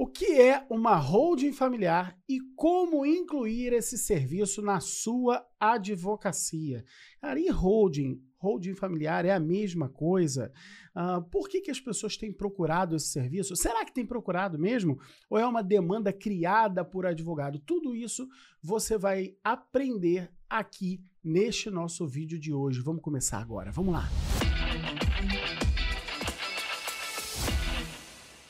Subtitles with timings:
[0.00, 6.84] O que é uma holding familiar e como incluir esse serviço na sua advocacia?
[7.20, 8.22] Cara, e holding?
[8.36, 10.52] Holding familiar é a mesma coisa?
[10.94, 13.56] Uh, por que, que as pessoas têm procurado esse serviço?
[13.56, 15.00] Será que tem procurado mesmo?
[15.28, 17.58] Ou é uma demanda criada por advogado?
[17.58, 18.28] Tudo isso
[18.62, 22.80] você vai aprender aqui neste nosso vídeo de hoje.
[22.82, 23.72] Vamos começar agora.
[23.72, 24.08] Vamos lá.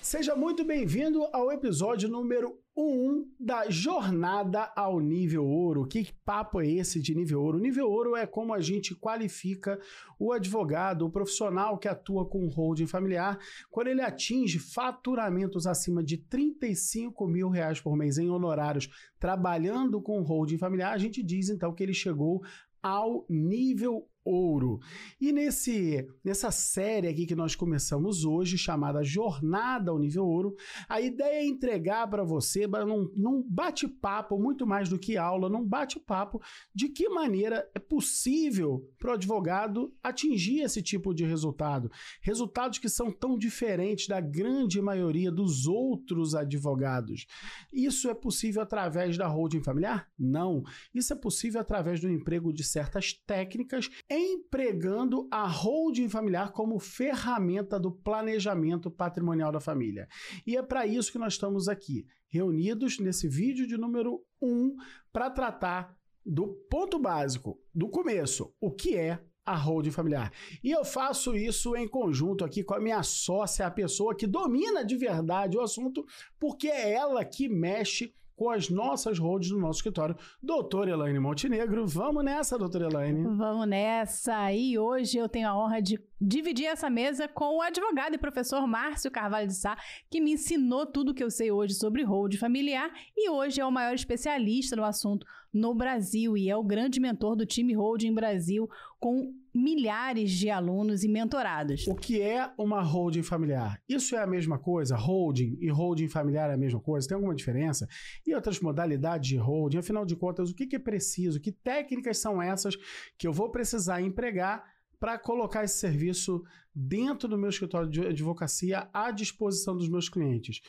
[0.08, 5.86] Seja muito bem-vindo ao episódio número 1 da Jornada ao Nível Ouro.
[5.86, 7.58] Que papo é esse de nível ouro?
[7.58, 9.78] Nível ouro é como a gente qualifica
[10.18, 13.38] o advogado, o profissional que atua com holding familiar,
[13.70, 18.88] quando ele atinge faturamentos acima de 35 mil reais por mês em honorários
[19.20, 22.42] trabalhando com holding familiar, a gente diz então que ele chegou
[22.82, 24.80] ao nível ouro.
[25.20, 30.54] E nesse nessa série aqui que nós começamos hoje, chamada Jornada ao Nível Ouro,
[30.88, 35.64] a ideia é entregar para você num, num bate-papo, muito mais do que aula, num
[35.64, 36.40] bate-papo,
[36.74, 41.90] de que maneira é possível para o advogado atingir esse tipo de resultado.
[42.20, 47.26] Resultados que são tão diferentes da grande maioria dos outros advogados.
[47.72, 50.08] Isso é possível através da holding familiar?
[50.18, 50.62] Não.
[50.94, 57.78] Isso é possível através do emprego de certas técnicas empregando a holding familiar como ferramenta
[57.78, 60.08] do planejamento patrimonial da família.
[60.46, 64.74] E é para isso que nós estamos aqui, reunidos nesse vídeo de número 1
[65.12, 70.30] para tratar do ponto básico, do começo, o que é a holding familiar.
[70.62, 74.84] E eu faço isso em conjunto aqui com a minha sócia, a pessoa que domina
[74.84, 76.04] de verdade o assunto,
[76.38, 80.16] porque é ela que mexe com as nossas holds do nosso escritório.
[80.40, 83.24] Doutora Elaine Montenegro, vamos nessa, doutora Elaine.
[83.36, 84.52] Vamos nessa.
[84.52, 88.64] E hoje eu tenho a honra de dividir essa mesa com o advogado e professor
[88.64, 89.76] Márcio Carvalho de Sá,
[90.08, 93.72] que me ensinou tudo que eu sei hoje sobre hold familiar e hoje é o
[93.72, 98.68] maior especialista no assunto no Brasil e é o grande mentor do time Holding Brasil,
[99.00, 101.86] com milhares de alunos e mentorados.
[101.86, 103.82] O que é uma holding familiar?
[103.88, 104.96] Isso é a mesma coisa?
[104.96, 107.08] Holding e holding familiar é a mesma coisa?
[107.08, 107.88] Tem alguma diferença?
[108.26, 109.78] E outras modalidades de holding?
[109.78, 111.40] Afinal de contas, o que é preciso?
[111.40, 112.76] Que técnicas são essas
[113.18, 114.64] que eu vou precisar empregar
[115.00, 116.42] para colocar esse serviço
[116.74, 120.60] dentro do meu escritório de advocacia à disposição dos meus clientes?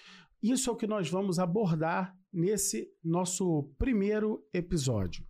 [0.41, 5.28] Isso é o que nós vamos abordar nesse nosso primeiro episódio.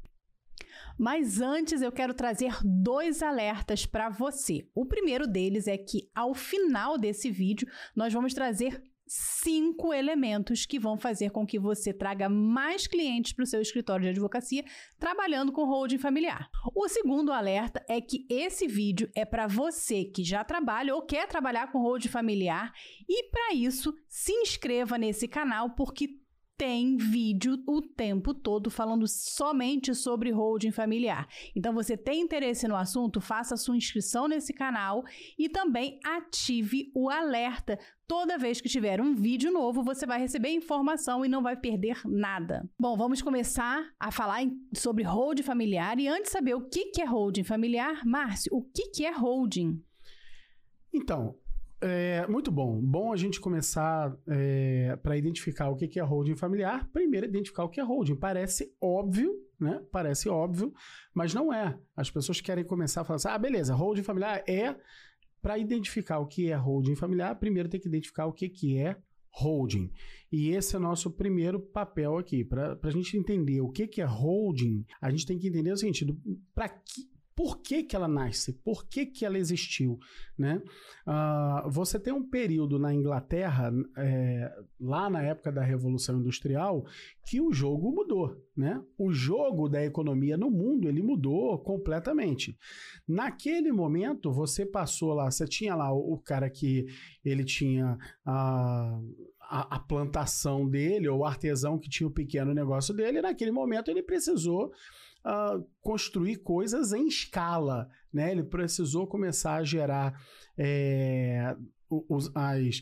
[1.00, 4.68] Mas antes eu quero trazer dois alertas para você.
[4.76, 7.66] O primeiro deles é que ao final desse vídeo
[7.96, 13.44] nós vamos trazer cinco elementos que vão fazer com que você traga mais clientes para
[13.44, 14.64] o seu escritório de advocacia
[15.00, 16.48] trabalhando com holding familiar.
[16.76, 21.28] O segundo alerta é que esse vídeo é para você que já trabalha ou quer
[21.28, 22.72] trabalhar com holding familiar
[23.08, 26.20] e para isso se inscreva nesse canal porque
[26.59, 31.25] tem vídeo o tempo todo falando somente sobre holding familiar.
[31.56, 33.22] Então, você tem interesse no assunto?
[33.22, 35.06] Faça sua inscrição nesse canal
[35.38, 37.80] e também ative o alerta.
[38.06, 42.02] Toda vez que tiver um vídeo novo, você vai receber informação e não vai perder
[42.06, 42.69] nada.
[42.78, 44.42] Bom, vamos começar a falar
[44.75, 45.98] sobre holding familiar.
[45.98, 49.81] E antes de saber o que é holding familiar, Márcio, o que é holding?
[50.94, 51.38] Então,
[51.81, 52.79] é, muito bom.
[52.81, 56.90] Bom a gente começar é, para identificar o que é holding familiar.
[56.91, 58.16] Primeiro, identificar o que é holding.
[58.16, 59.81] Parece óbvio, né?
[59.91, 60.73] Parece óbvio,
[61.13, 61.79] mas não é.
[61.95, 64.75] As pessoas querem começar a falar assim: ah, beleza, holding familiar é.
[65.41, 68.97] Para identificar o que é holding familiar, primeiro tem que identificar o que, que é
[69.31, 69.89] holding.
[70.29, 72.44] E esse é o nosso primeiro papel aqui.
[72.44, 75.78] Para a gente entender o que, que é holding, a gente tem que entender o
[75.78, 76.06] seguinte:
[76.53, 76.69] para
[77.39, 79.97] por que, que ela nasce, por que, que ela existiu.
[80.38, 80.61] Né?
[81.07, 86.83] Uh, você tem um período na Inglaterra, é, lá na época da Revolução Industrial,
[87.25, 88.35] que o jogo mudou.
[88.57, 88.83] Né?
[88.97, 92.57] O jogo da economia no mundo ele mudou completamente.
[93.07, 96.88] Naquele momento, você passou lá, você tinha lá o, o cara que
[97.23, 99.00] ele tinha a.
[99.51, 103.89] A, a, plantação dele, ou o artesão que tinha o pequeno negócio dele, naquele momento
[103.89, 104.71] ele precisou
[105.25, 107.89] uh, construir coisas em escala.
[108.12, 108.31] Né?
[108.31, 110.21] Ele precisou começar a gerar
[110.57, 111.56] é,
[111.89, 112.81] os, as,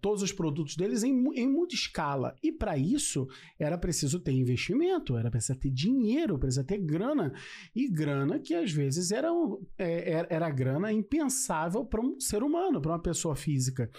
[0.00, 2.36] todos os produtos deles em, em muita escala.
[2.42, 3.26] E para isso
[3.58, 7.32] era preciso ter investimento, era preciso ter dinheiro, precisa ter grana.
[7.74, 9.28] E grana que às vezes era,
[9.78, 13.90] é, era, era grana impensável para um ser humano, para uma pessoa física.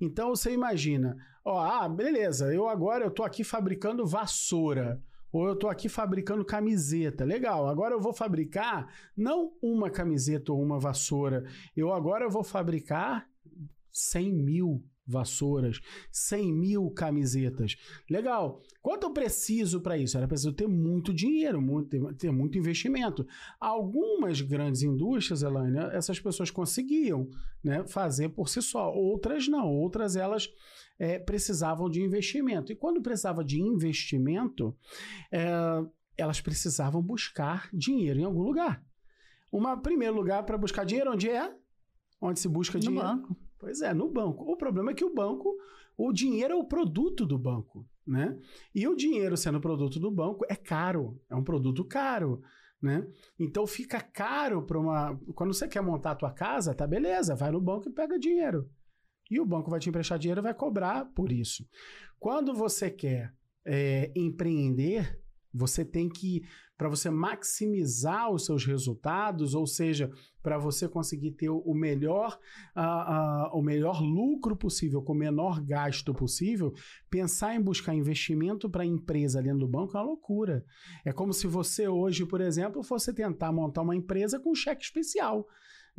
[0.00, 5.02] Então você imagina, ó, ah, beleza, eu agora eu tô aqui fabricando vassoura.
[5.32, 7.24] Ou eu estou aqui fabricando camiseta.
[7.24, 11.44] Legal, agora eu vou fabricar não uma camiseta ou uma vassoura.
[11.76, 13.28] Eu agora vou fabricar
[13.92, 15.80] 100 mil vassouras,
[16.12, 17.76] 100 mil camisetas.
[18.08, 18.62] Legal.
[18.80, 20.16] Quanto eu preciso para isso?
[20.16, 23.26] Era preciso ter muito dinheiro, muito, ter muito investimento.
[23.58, 27.28] Algumas grandes indústrias, Elaine, essas pessoas conseguiam
[27.62, 28.92] né, fazer por si só.
[28.92, 29.68] Outras não.
[29.68, 30.48] Outras elas
[31.00, 32.70] é, precisavam de investimento.
[32.70, 34.76] E quando precisava de investimento,
[35.32, 35.48] é,
[36.16, 38.84] elas precisavam buscar dinheiro em algum lugar.
[39.50, 41.52] Um primeiro lugar para buscar dinheiro, onde é?
[42.20, 43.08] Onde se busca no dinheiro?
[43.08, 43.36] No banco.
[43.58, 44.44] Pois é, no banco.
[44.44, 45.56] O problema é que o banco,
[45.96, 48.38] o dinheiro é o produto do banco, né?
[48.74, 52.42] E o dinheiro sendo produto do banco é caro, é um produto caro.
[52.82, 53.06] Né?
[53.38, 55.18] Então fica caro para uma.
[55.34, 58.70] Quando você quer montar a tua casa, tá beleza, vai no banco e pega dinheiro.
[59.30, 61.64] E o banco vai te emprestar dinheiro e vai cobrar por isso.
[62.18, 63.32] Quando você quer
[63.64, 65.18] é, empreender,
[65.52, 66.44] você tem que,
[66.78, 70.10] para você maximizar os seus resultados, ou seja,
[70.42, 72.38] para você conseguir ter o melhor,
[72.76, 76.72] uh, uh, o melhor lucro possível, com o menor gasto possível,
[77.10, 80.64] pensar em buscar investimento para a empresa dentro do banco é uma loucura.
[81.04, 85.46] É como se você hoje, por exemplo, fosse tentar montar uma empresa com cheque especial.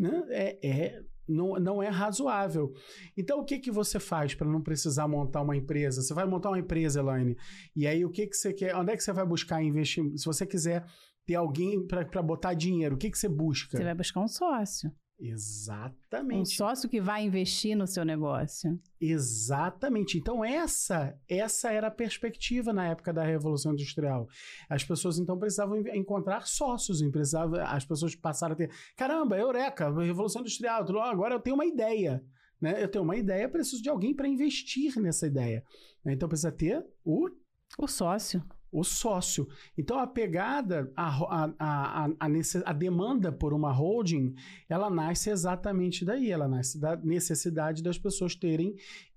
[0.01, 0.23] Né?
[0.29, 2.73] É, é não, não é razoável.
[3.15, 6.01] Então, o que, que você faz para não precisar montar uma empresa?
[6.01, 7.37] Você vai montar uma empresa, Elaine,
[7.75, 8.75] e aí o que, que você quer?
[8.75, 10.03] Onde é que você vai buscar investir?
[10.17, 10.85] Se você quiser
[11.25, 13.77] ter alguém para botar dinheiro, o que, que você busca?
[13.77, 14.91] Você vai buscar um sócio.
[15.21, 16.41] Exatamente.
[16.41, 18.79] Um sócio que vai investir no seu negócio.
[18.99, 20.17] Exatamente.
[20.17, 24.27] Então essa essa era a perspectiva na época da Revolução Industrial.
[24.67, 30.41] As pessoas então precisavam encontrar sócios, precisavam, as pessoas passaram a ter, caramba, eureka, Revolução
[30.41, 32.23] Industrial, agora eu tenho uma ideia.
[32.59, 32.83] Né?
[32.83, 35.63] Eu tenho uma ideia, preciso de alguém para investir nessa ideia.
[36.05, 37.29] Então precisa ter o
[37.77, 39.47] o sócio o sócio.
[39.77, 42.27] Então a pegada, a, a, a,
[42.65, 44.33] a, demanda por uma holding,
[44.69, 48.75] ela nasce exatamente daí, ela nasce da necessidade das pessoas terem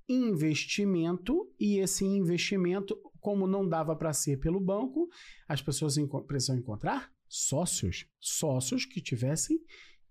[0.08, 5.08] investimento e esse investimento, como não dava para ser pelo banco,
[5.48, 5.96] as pessoas
[6.26, 9.58] precisam encontrar sócios, sócios que tivessem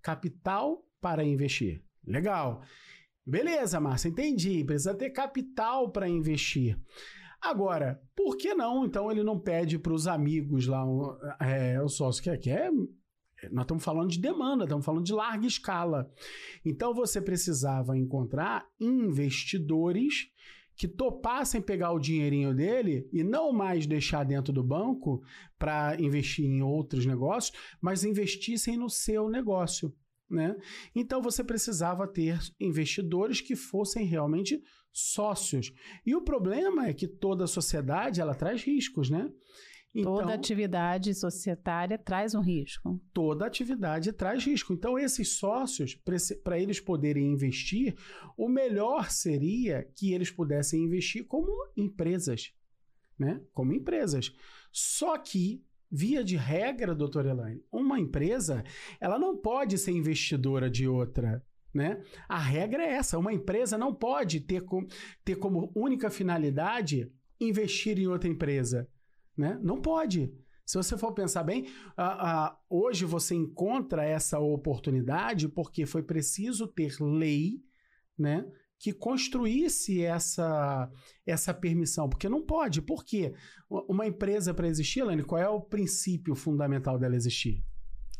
[0.02, 1.84] capital para investir.
[2.06, 2.64] Legal.
[3.26, 4.64] Beleza, Márcia, entendi.
[4.66, 6.78] Precisa ter capital para investir.
[7.44, 8.86] Agora, por que não?
[8.86, 10.86] Então ele não pede para os amigos lá
[11.42, 12.72] é, o sócio que quer.
[13.42, 16.10] É, nós estamos falando de demanda, estamos falando de larga escala.
[16.64, 20.30] Então você precisava encontrar investidores
[20.76, 25.22] que topassem pegar o dinheirinho dele e não mais deixar dentro do banco
[25.60, 29.94] para investir em outros negócios, mas investissem no seu negócio.
[30.30, 30.56] Né?
[30.96, 34.64] Então você precisava ter investidores que fossem realmente
[34.94, 35.74] sócios.
[36.06, 39.30] E o problema é que toda sociedade ela traz riscos, né?
[39.96, 43.00] Então, toda atividade societária traz um risco.
[43.14, 44.74] Toda atividade traz risco.
[44.74, 45.96] Então, esses sócios,
[46.44, 47.96] para eles poderem investir,
[48.36, 52.52] o melhor seria que eles pudessem investir como empresas.
[53.20, 53.40] Né?
[53.54, 54.34] Como empresas.
[54.72, 58.64] Só que, via de regra, doutora Elaine, uma empresa
[59.00, 61.46] ela não pode ser investidora de outra.
[61.74, 62.02] Né?
[62.30, 64.86] A regra é essa: uma empresa não pode ter, com,
[65.26, 68.88] ter como única finalidade investir em outra empresa.
[69.36, 69.60] Né?
[69.62, 70.32] Não pode.
[70.66, 71.68] Se você for pensar bem,
[72.70, 77.62] hoje você encontra essa oportunidade porque foi preciso ter lei
[78.18, 78.46] né,
[78.80, 80.90] que construísse essa,
[81.26, 82.08] essa permissão.
[82.08, 82.82] Porque não pode.
[82.82, 83.34] Por quê?
[83.70, 87.62] Uma empresa para existir, Elaine, qual é o princípio fundamental dela existir?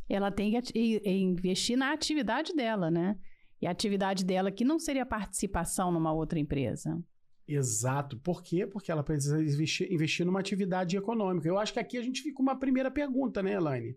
[0.10, 3.18] Ela tem que investir na atividade dela, né?
[3.64, 7.02] E a atividade dela que não seria participação numa outra empresa.
[7.48, 8.18] Exato.
[8.18, 8.68] Por quê?
[8.68, 11.48] Porque ela precisa investir, investir numa atividade econômica.
[11.48, 13.96] Eu acho que aqui a gente fica uma primeira pergunta, né, Elaine?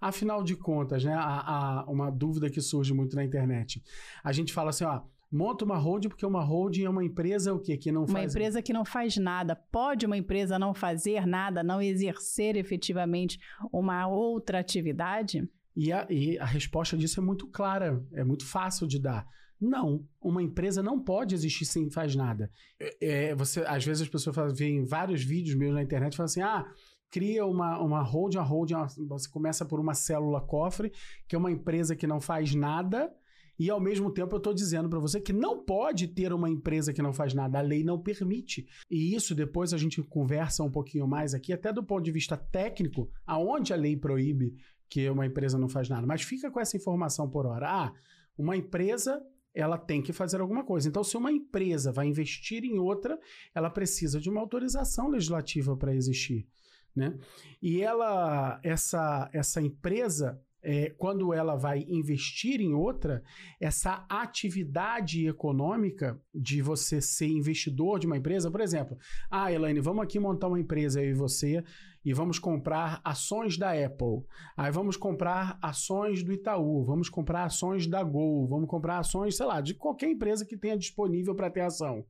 [0.00, 3.82] Afinal de contas, né, a, a, uma dúvida que surge muito na internet.
[4.22, 5.00] A gente fala assim, ó,
[5.32, 7.76] monta uma holding porque uma holding é uma empresa o quê?
[7.76, 8.26] Que não uma faz...
[8.26, 9.56] Uma empresa que não faz nada.
[9.56, 13.40] Pode uma empresa não fazer nada, não exercer efetivamente
[13.72, 15.42] uma outra atividade?
[15.74, 19.26] E a, e a resposta disso é muito clara, é muito fácil de dar.
[19.60, 22.50] Não, uma empresa não pode existir sem faz nada.
[22.80, 26.26] É, é você, às vezes as pessoas veem vários vídeos meus na internet e falam
[26.26, 26.66] assim: ah,
[27.10, 28.74] cria uma, uma holding, a holding,
[29.06, 30.90] você começa por uma célula cofre,
[31.28, 33.12] que é uma empresa que não faz nada,
[33.58, 36.92] e ao mesmo tempo eu estou dizendo para você que não pode ter uma empresa
[36.92, 38.66] que não faz nada, a lei não permite.
[38.90, 42.36] E isso depois a gente conversa um pouquinho mais aqui, até do ponto de vista
[42.36, 44.54] técnico, aonde a lei proíbe
[44.92, 46.06] que uma empresa não faz nada.
[46.06, 47.66] Mas fica com essa informação por hora.
[47.66, 47.92] Ah,
[48.36, 50.88] uma empresa ela tem que fazer alguma coisa.
[50.88, 53.18] Então, se uma empresa vai investir em outra,
[53.54, 56.46] ela precisa de uma autorização legislativa para existir,
[56.94, 57.18] né?
[57.60, 63.22] E ela, essa, essa empresa, é, quando ela vai investir em outra,
[63.60, 68.96] essa atividade econômica de você ser investidor de uma empresa, por exemplo,
[69.30, 71.62] ah, Elaine, vamos aqui montar uma empresa eu e você
[72.04, 74.24] e vamos comprar ações da Apple.
[74.56, 79.46] Aí vamos comprar ações do Itaú, vamos comprar ações da Gol, vamos comprar ações, sei
[79.46, 82.04] lá, de qualquer empresa que tenha disponível para ter ação.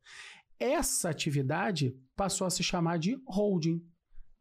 [0.58, 3.84] Essa atividade passou a se chamar de holding.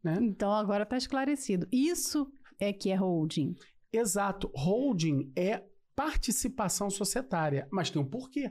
[0.02, 0.18] Né?
[0.20, 1.66] Então agora está esclarecido.
[1.70, 3.54] Isso é que é holding.
[3.92, 4.50] Exato.
[4.54, 8.50] Holding é participação societária, mas tem um porquê.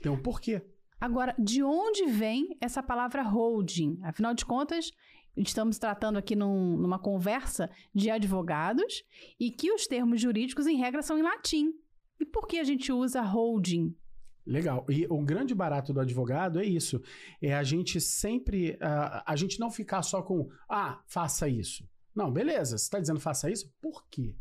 [0.00, 0.64] Tem um porquê.
[1.00, 3.98] Agora, de onde vem essa palavra holding?
[4.02, 4.92] Afinal de contas,
[5.36, 9.04] estamos tratando aqui num, numa conversa de advogados
[9.38, 11.72] e que os termos jurídicos, em regra, são em latim.
[12.20, 13.94] E por que a gente usa holding?
[14.44, 14.84] Legal.
[14.88, 17.00] E o grande barato do advogado é isso.
[17.40, 18.72] É a gente sempre.
[18.72, 20.48] Uh, a gente não ficar só com.
[20.68, 21.88] Ah, faça isso.
[22.14, 22.76] Não, beleza.
[22.76, 23.72] Você está dizendo faça isso?
[23.80, 24.34] Por quê?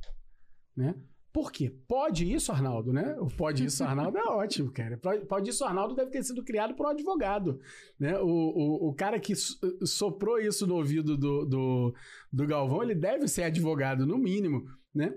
[0.76, 0.96] Né?
[1.34, 1.74] Por quê?
[1.88, 3.16] Pode isso, Arnaldo, né?
[3.20, 5.00] O pode isso, Arnaldo é ótimo, cara.
[5.28, 7.60] Pode isso, Arnaldo deve ter sido criado por um advogado,
[7.98, 8.20] né?
[8.20, 9.34] O, o, o cara que
[9.86, 11.96] soprou isso no ouvido do, do,
[12.32, 15.14] do Galvão, ele deve ser advogado, no mínimo, né?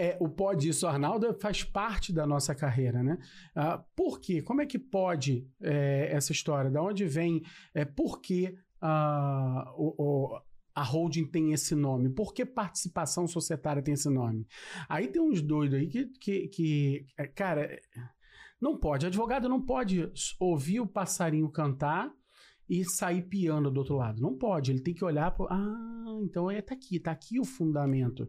[0.00, 3.18] É, o pode isso, Arnaldo, faz parte da nossa carreira, né?
[3.52, 4.40] Ah, por quê?
[4.40, 6.70] Como é que pode é, essa história?
[6.70, 7.42] Da onde vem?
[7.74, 10.40] É, por que ah, o, o
[10.78, 12.08] a holding tem esse nome?
[12.08, 14.46] Por que participação societária tem esse nome?
[14.88, 17.68] Aí tem uns doidos aí que, que, que é, cara,
[18.60, 19.04] não pode.
[19.04, 20.08] Advogado não pode
[20.38, 22.12] ouvir o passarinho cantar
[22.70, 24.22] e sair piando do outro lado.
[24.22, 24.70] Não pode.
[24.70, 25.52] Ele tem que olhar para.
[25.52, 28.28] Ah, então é, tá aqui, tá aqui o fundamento.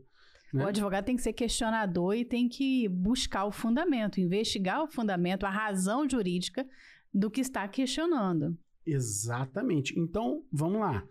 [0.52, 0.66] Né?
[0.66, 5.46] O advogado tem que ser questionador e tem que buscar o fundamento, investigar o fundamento,
[5.46, 6.68] a razão jurídica
[7.14, 8.58] do que está questionando.
[8.84, 10.00] Exatamente.
[10.00, 11.04] Então, vamos lá.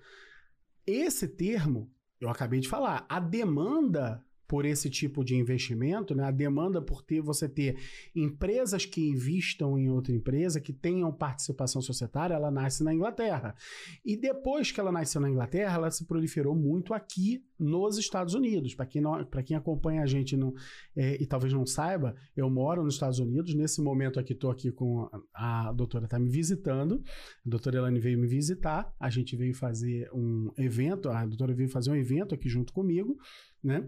[0.90, 6.25] Esse termo, eu acabei de falar, a demanda por esse tipo de investimento, né?
[6.25, 7.78] a demanda por ter você ter
[8.17, 13.55] empresas que investam em outra empresa, que tenham participação societária, ela nasce na Inglaterra.
[14.02, 18.75] E depois que ela nasceu na Inglaterra, ela se proliferou muito aqui nos Estados Unidos.
[18.75, 19.02] Para quem,
[19.45, 20.55] quem acompanha a gente não,
[20.97, 23.55] é, e talvez não saiba, eu moro nos Estados Unidos.
[23.55, 27.02] Nesse momento aqui, estou aqui com a, a doutora, está me visitando.
[27.45, 28.95] A doutora Elane veio me visitar.
[28.99, 33.19] A gente veio fazer um evento, a doutora veio fazer um evento aqui junto comigo.
[33.62, 33.81] Né?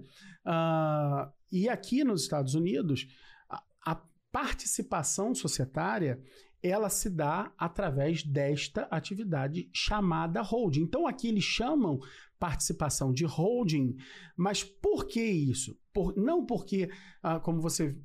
[0.45, 3.07] Uh, e aqui nos Estados Unidos,
[3.49, 6.23] a, a participação societária
[6.63, 10.83] ela se dá através desta atividade chamada holding.
[10.83, 11.99] Então aqui eles chamam
[12.39, 13.97] participação de holding,
[14.37, 15.79] mas por que isso?
[15.93, 16.91] Por, não porque,
[17.23, 17.97] ah, como você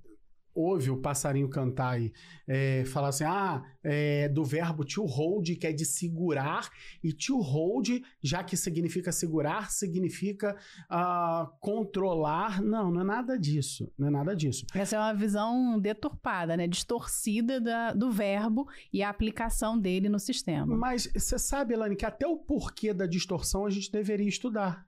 [0.56, 2.14] ouve o passarinho cantar e
[2.48, 6.70] é, falar assim, ah, é, do verbo to hold, que é de segurar,
[7.04, 7.90] e to hold,
[8.24, 10.56] já que significa segurar, significa
[10.90, 12.62] uh, controlar.
[12.62, 13.92] Não, não é nada disso.
[13.98, 14.66] Não é nada disso.
[14.74, 16.68] Essa é uma visão deturpada, né?
[16.68, 20.76] Distorcida da, do verbo e a aplicação dele no sistema.
[20.76, 24.88] Mas você sabe, Elane, que até o porquê da distorção a gente deveria estudar,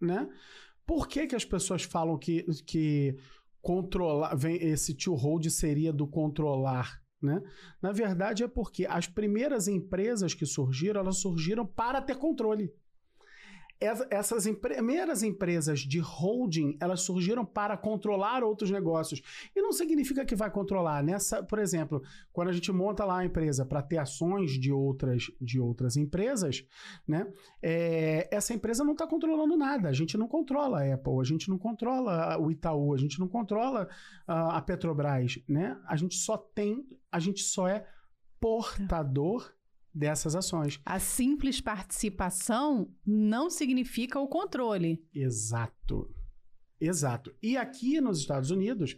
[0.00, 0.28] né?
[0.86, 3.16] Por que, que as pessoas falam que, que
[3.60, 7.42] controlar, vem esse to hold seria do controlar, né?
[7.82, 12.72] Na verdade é porque as primeiras empresas que surgiram, elas surgiram para ter controle
[13.80, 19.22] essas primeiras empresas de holding, elas surgiram para controlar outros negócios.
[19.56, 21.02] E não significa que vai controlar.
[21.02, 25.30] Nessa, por exemplo, quando a gente monta lá a empresa para ter ações de outras,
[25.40, 26.62] de outras empresas,
[27.08, 27.26] né?
[27.62, 29.88] É, essa empresa não está controlando nada.
[29.88, 33.28] A gente não controla a Apple, a gente não controla o Itaú, a gente não
[33.28, 33.88] controla
[34.28, 35.78] uh, a Petrobras, né?
[35.86, 37.86] A gente só tem, a gente só é
[38.38, 39.50] portador
[39.94, 40.80] dessas ações.
[40.84, 45.02] A simples participação não significa o controle.
[45.14, 46.08] Exato.
[46.80, 47.34] Exato.
[47.42, 48.96] E aqui nos Estados Unidos,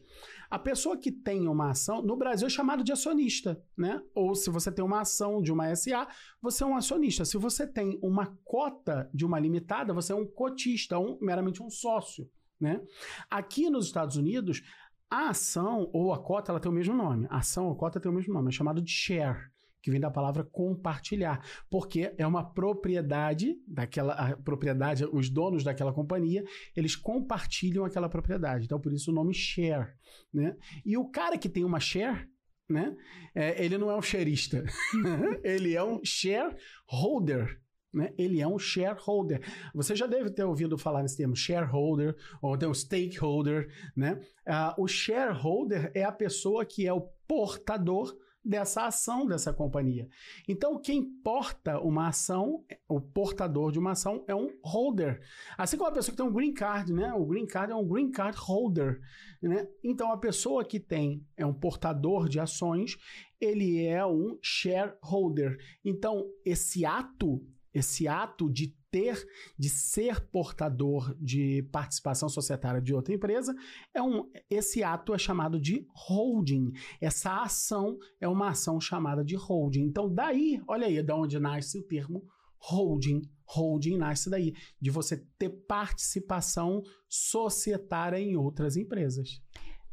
[0.48, 4.00] a pessoa que tem uma ação, no Brasil é chamado de acionista, né?
[4.14, 6.06] Ou se você tem uma ação de uma SA,
[6.40, 7.24] você é um acionista.
[7.24, 11.68] Se você tem uma cota de uma limitada, você é um cotista, um, meramente um
[11.68, 12.30] sócio,
[12.60, 12.80] né?
[13.28, 14.62] Aqui nos Estados Unidos,
[15.10, 17.26] a ação ou a cota, ela tem o mesmo nome.
[17.30, 19.51] A ação ou cota tem o mesmo nome, é chamado de share
[19.82, 26.44] que vem da palavra compartilhar, porque é uma propriedade daquela propriedade, os donos daquela companhia,
[26.76, 28.64] eles compartilham aquela propriedade.
[28.64, 29.92] Então por isso o nome share,
[30.32, 30.56] né?
[30.86, 32.28] E o cara que tem uma share,
[32.70, 32.96] né?
[33.34, 34.64] É, ele não é um shareista,
[35.42, 37.60] ele é um shareholder.
[37.92, 38.10] Né?
[38.16, 39.42] Ele é um shareholder.
[39.74, 43.68] Você já deve ter ouvido falar nesse termo shareholder ou até um stakeholder.
[43.94, 44.18] Né?
[44.48, 50.08] Uh, o shareholder é a pessoa que é o portador dessa ação dessa companhia.
[50.48, 55.20] Então, quem porta uma ação, o portador de uma ação é um holder.
[55.56, 57.12] Assim como a pessoa que tem um green card, né?
[57.14, 59.00] O green card é um green card holder,
[59.40, 59.68] né?
[59.82, 62.96] Então, a pessoa que tem é um portador de ações,
[63.40, 65.56] ele é um shareholder.
[65.84, 69.26] Então, esse ato, esse ato de ter,
[69.58, 73.54] de ser portador de participação societária de outra empresa,
[73.92, 76.70] é um, esse ato é chamado de holding.
[77.00, 79.84] Essa ação é uma ação chamada de holding.
[79.84, 82.22] Então, daí, olha aí, de onde nasce o termo
[82.58, 83.22] holding.
[83.44, 89.40] Holding nasce daí, de você ter participação societária em outras empresas.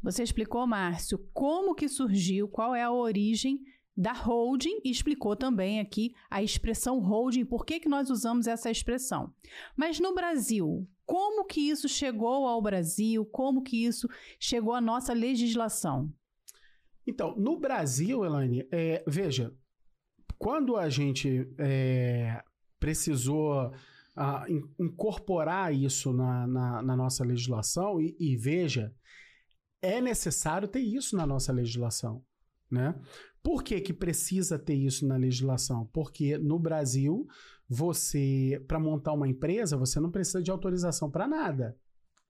[0.02, 3.60] Você explicou, Márcio, como que surgiu, qual é a origem
[3.96, 8.70] da holding e explicou também aqui a expressão holding, por que, que nós usamos essa
[8.70, 9.34] expressão.
[9.76, 13.24] Mas no Brasil, como que isso chegou ao Brasil?
[13.26, 16.12] Como que isso chegou à nossa legislação?
[17.06, 19.52] Então, no Brasil, Elaine, é, veja,
[20.38, 22.42] quando a gente é,
[22.78, 23.72] precisou
[24.14, 28.94] a, in, incorporar isso na, na, na nossa legislação, e, e veja,
[29.82, 32.24] é necessário ter isso na nossa legislação.
[32.70, 32.94] Né?
[33.42, 35.88] Por que, que precisa ter isso na legislação?
[35.92, 37.26] Porque no Brasil,
[37.68, 41.76] você, para montar uma empresa, você não precisa de autorização para nada.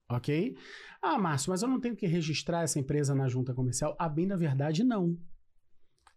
[0.08, 0.56] Ok?
[1.00, 3.96] Ah, Márcio, mas eu não tenho que registrar essa empresa na junta comercial?
[3.98, 5.16] A bem da verdade, não.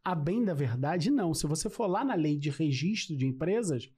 [0.04, 1.34] A bem da verdade, não.
[1.34, 3.90] Se você for lá na lei de registro de empresas,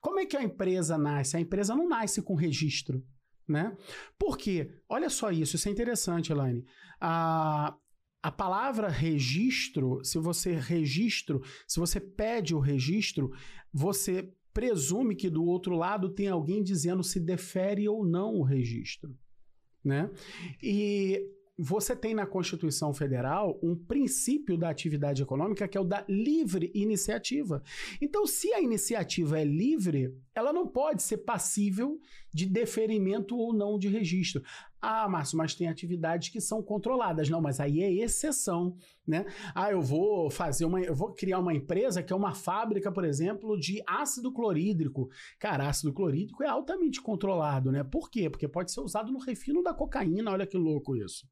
[0.00, 1.36] como é que a empresa nasce?
[1.36, 3.04] A empresa não nasce com registro.
[3.46, 3.76] Né?
[4.18, 4.70] Por quê?
[4.88, 6.64] Olha só isso, isso é interessante, Elaine.
[6.98, 7.76] A,
[8.24, 13.30] a palavra registro, se você registro, se você pede o registro,
[13.70, 19.14] você presume que do outro lado tem alguém dizendo se defere ou não o registro,
[19.84, 20.10] né?
[20.62, 21.20] E
[21.56, 26.72] você tem na Constituição Federal um princípio da atividade econômica que é o da livre
[26.74, 27.62] iniciativa.
[28.00, 32.00] Então, se a iniciativa é livre, ela não pode ser passível
[32.32, 34.42] de deferimento ou não de registro.
[34.86, 37.30] Ah, Márcio, mas tem atividades que são controladas.
[37.30, 38.76] Não, mas aí é exceção,
[39.06, 39.24] né?
[39.54, 40.78] Ah, eu vou fazer uma.
[40.78, 45.08] Eu vou criar uma empresa que é uma fábrica, por exemplo, de ácido clorídrico.
[45.38, 47.82] Cara, ácido clorídrico é altamente controlado, né?
[47.82, 48.28] Por quê?
[48.28, 50.32] Porque pode ser usado no refino da cocaína.
[50.32, 51.26] Olha que louco isso.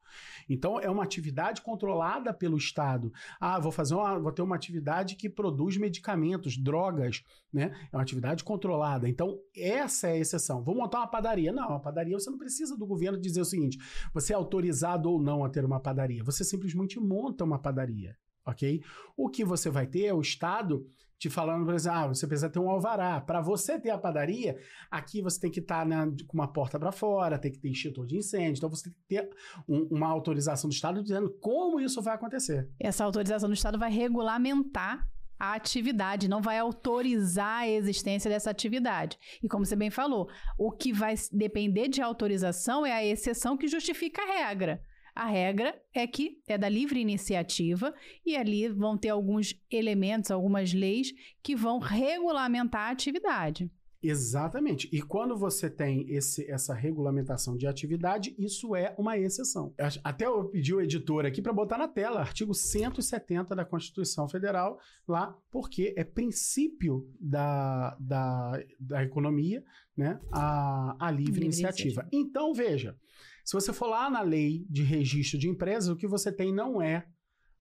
[0.48, 3.12] Então, é uma atividade controlada pelo Estado.
[3.38, 4.18] Ah, vou fazer uma.
[4.18, 7.70] Vou ter uma atividade que produz medicamentos, drogas, né?
[7.92, 9.06] É uma atividade controlada.
[9.06, 10.64] Então, essa é a exceção.
[10.64, 11.52] Vou montar uma padaria.
[11.52, 13.78] Não, uma padaria você não precisa do governo dizer o seguinte:
[14.12, 16.24] você é autorizado ou não a ter uma padaria.
[16.24, 18.82] Você simplesmente monta uma padaria, ok?
[19.16, 20.86] O que você vai ter é o Estado
[21.22, 23.20] te falando, por exemplo, ah, você precisa ter um alvará.
[23.20, 24.58] Para você ter a padaria,
[24.90, 28.04] aqui você tem que estar tá, com uma porta para fora, tem que ter extintor
[28.04, 28.58] de incêndio.
[28.58, 29.30] Então você tem que ter
[29.68, 32.68] um, uma autorização do Estado dizendo como isso vai acontecer.
[32.76, 39.18] Essa autorização do Estado vai regulamentar a atividade, não vai autorizar a existência dessa atividade.
[39.42, 43.68] E como você bem falou, o que vai depender de autorização é a exceção que
[43.68, 44.82] justifica a regra.
[45.14, 50.72] A regra é que é da livre iniciativa e ali vão ter alguns elementos, algumas
[50.72, 53.70] leis que vão regulamentar a atividade.
[54.02, 54.88] Exatamente.
[54.92, 59.72] E quando você tem esse, essa regulamentação de atividade, isso é uma exceção.
[60.02, 64.78] Até eu pedi o editor aqui para botar na tela, artigo 170 da Constituição Federal,
[65.06, 69.62] lá, porque é princípio da, da, da economia,
[69.96, 72.02] né, a, a livre, livre iniciativa.
[72.02, 72.08] iniciativa.
[72.12, 72.96] Então, veja,
[73.44, 76.80] se você for lá na lei de registro de empresas, o que você tem não
[76.80, 77.06] é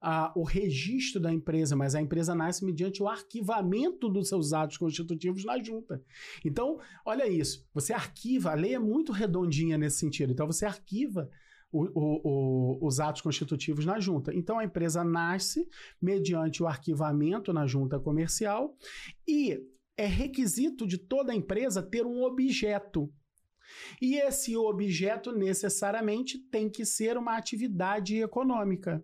[0.01, 4.77] a, o registro da empresa, mas a empresa nasce mediante o arquivamento dos seus atos
[4.77, 6.03] constitutivos na junta.
[6.43, 11.29] Então, olha isso, você arquiva, a lei é muito redondinha nesse sentido, então você arquiva
[11.71, 14.33] o, o, o, os atos constitutivos na junta.
[14.33, 15.67] Então a empresa nasce
[16.01, 18.75] mediante o arquivamento na junta comercial
[19.25, 19.57] e
[19.95, 23.09] é requisito de toda empresa ter um objeto.
[24.01, 29.01] E esse objeto necessariamente tem que ser uma atividade econômica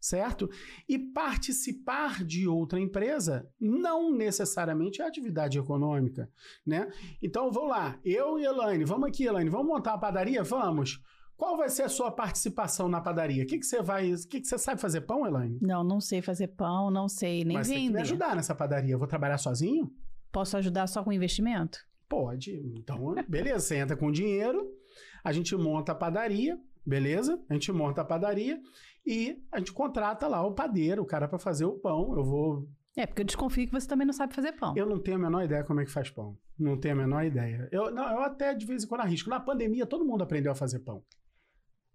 [0.00, 0.48] certo?
[0.88, 6.30] E participar de outra empresa não necessariamente é atividade econômica,
[6.66, 6.88] né?
[7.22, 10.42] Então, vamos lá, eu e Elaine, vamos aqui, Elaine, vamos montar uma padaria?
[10.42, 11.00] Vamos!
[11.38, 13.44] Qual vai ser a sua participação na padaria?
[13.44, 14.12] O que, que você vai.
[14.12, 15.56] O que, que você sabe fazer pão, Elaine?
[15.62, 17.78] Não, não sei fazer pão, não sei nem Mas vender.
[17.78, 18.94] Mas tem que me ajudar nessa padaria.
[18.94, 19.88] Eu vou trabalhar sozinho?
[20.32, 21.78] Posso ajudar só com investimento?
[22.08, 22.60] Pode.
[22.76, 23.60] Então, beleza.
[23.60, 24.68] Você entra com dinheiro,
[25.22, 27.40] a gente monta a padaria, beleza?
[27.48, 28.60] A gente monta a padaria
[29.08, 32.14] e a gente contrata lá o padeiro, o cara para fazer o pão.
[32.14, 32.68] Eu vou.
[32.94, 34.74] É, porque eu desconfio que você também não sabe fazer pão.
[34.76, 36.36] Eu não tenho a menor ideia como é que faz pão.
[36.58, 37.66] Não tenho a menor ideia.
[37.72, 39.30] Eu, não, eu até de vez em quando arrisco.
[39.30, 41.02] Na pandemia, todo mundo aprendeu a fazer pão.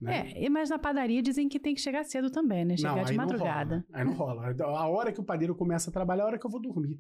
[0.02, 0.34] Né?
[0.36, 2.76] É, mas na padaria dizem que tem que chegar cedo também, né?
[2.76, 3.86] Chegar não, de madrugada.
[3.92, 4.80] Não rola, aí não rola.
[4.80, 7.00] A hora que o padeiro começa a trabalhar é a hora que eu vou dormir.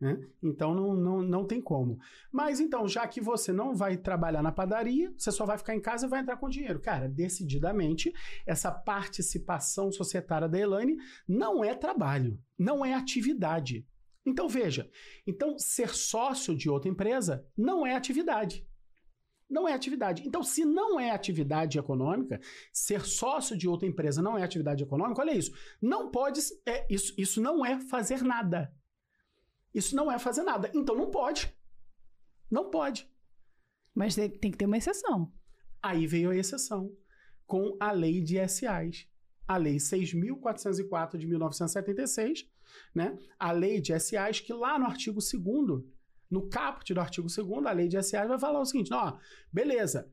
[0.00, 0.18] Né?
[0.42, 1.98] Então não, não, não tem como.
[2.32, 5.80] Mas então, já que você não vai trabalhar na padaria, você só vai ficar em
[5.80, 6.80] casa e vai entrar com dinheiro.
[6.80, 8.10] Cara, decididamente,
[8.46, 10.96] essa participação societária da Elaine
[11.28, 13.86] não é trabalho, não é atividade.
[14.24, 14.88] Então veja,
[15.26, 18.66] então ser sócio de outra empresa não é atividade.
[19.50, 20.22] Não é atividade.
[20.24, 22.40] Então, se não é atividade econômica,
[22.72, 25.50] ser sócio de outra empresa não é atividade econômica, olha isso.
[25.82, 26.40] Não pode.
[26.64, 28.72] É, isso, isso não é fazer nada.
[29.74, 30.70] Isso não é fazer nada.
[30.74, 31.54] Então não pode.
[32.50, 33.08] Não pode.
[33.94, 35.32] Mas tem que ter uma exceção.
[35.82, 36.94] Aí veio a exceção,
[37.46, 39.06] com a lei de SAs.
[39.46, 42.48] A lei 6.404 de 1976,
[42.94, 43.18] né?
[43.38, 45.84] A lei de SAs, que lá no artigo 2
[46.30, 49.18] no caput do artigo 2 a lei de SAs vai falar o seguinte: ó,
[49.52, 50.08] beleza,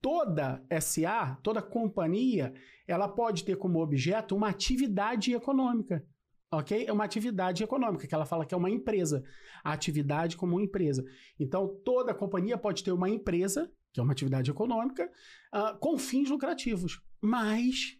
[0.00, 2.54] toda SA, toda companhia,
[2.86, 6.06] ela pode ter como objeto uma atividade econômica
[6.50, 6.86] ok?
[6.86, 9.24] É uma atividade econômica, que ela fala que é uma empresa.
[9.62, 11.04] A atividade como uma empresa.
[11.38, 15.10] Então, toda companhia pode ter uma empresa, que é uma atividade econômica,
[15.54, 17.00] uh, com fins lucrativos.
[17.20, 17.98] Mas,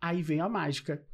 [0.00, 1.04] aí vem a mágica.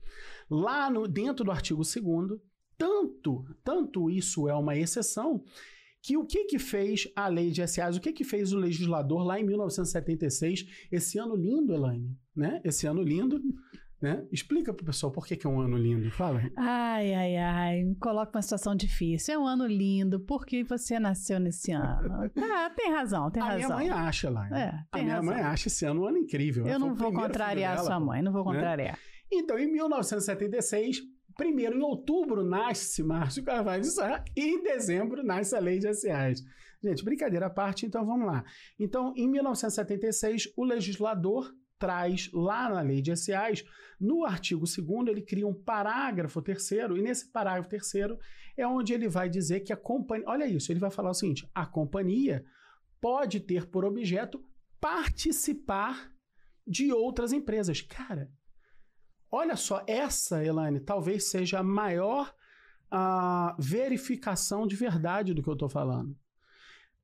[0.51, 2.41] Lá no, dentro do artigo 2
[2.79, 5.43] tanto, tanto isso é uma exceção,
[6.03, 9.25] que o que que fez a lei de SAs, o que que fez o legislador
[9.25, 12.61] lá em 1976, esse ano lindo, Elaine, né?
[12.63, 13.43] Esse ano lindo,
[14.07, 14.25] né?
[14.31, 16.09] Explica pro pessoal por que, que é um ano lindo.
[16.13, 16.41] Fala.
[16.57, 17.83] Ai, ai, ai.
[17.83, 19.35] Me coloca uma situação difícil.
[19.35, 20.21] É um ano lindo.
[20.21, 22.31] Por que você nasceu nesse ano?
[22.59, 23.77] Ah, tem razão, tem a razão.
[23.77, 24.49] A minha mãe acha lá.
[24.49, 24.87] Né?
[24.93, 25.33] É, a minha razão.
[25.33, 26.67] mãe acha esse ano um ano incrível.
[26.67, 28.53] Eu não vou contrariar dela, sua mãe, não vou né?
[28.53, 28.93] contrariar.
[28.93, 28.99] Né?
[29.33, 31.03] Então, em 1976,
[31.37, 35.93] primeiro em outubro nasce Márcio Carvalho de Sá e em dezembro nasce a Lei de
[35.93, 36.43] SAs.
[36.83, 38.45] Gente, brincadeira à parte, então vamos lá.
[38.79, 43.65] Então, em 1976, o legislador traz lá na Lei de SAs
[44.01, 48.19] no artigo 2 ele cria um parágrafo terceiro, e nesse parágrafo terceiro
[48.57, 50.29] é onde ele vai dizer que a companhia.
[50.29, 52.45] Olha isso, ele vai falar o seguinte: a companhia
[53.01, 54.43] pode ter por objeto
[54.81, 56.13] participar
[56.67, 57.81] de outras empresas.
[57.81, 58.31] Cara,
[59.31, 62.35] olha só, essa, Elaine, talvez seja a maior
[62.93, 66.17] uh, verificação de verdade do que eu estou falando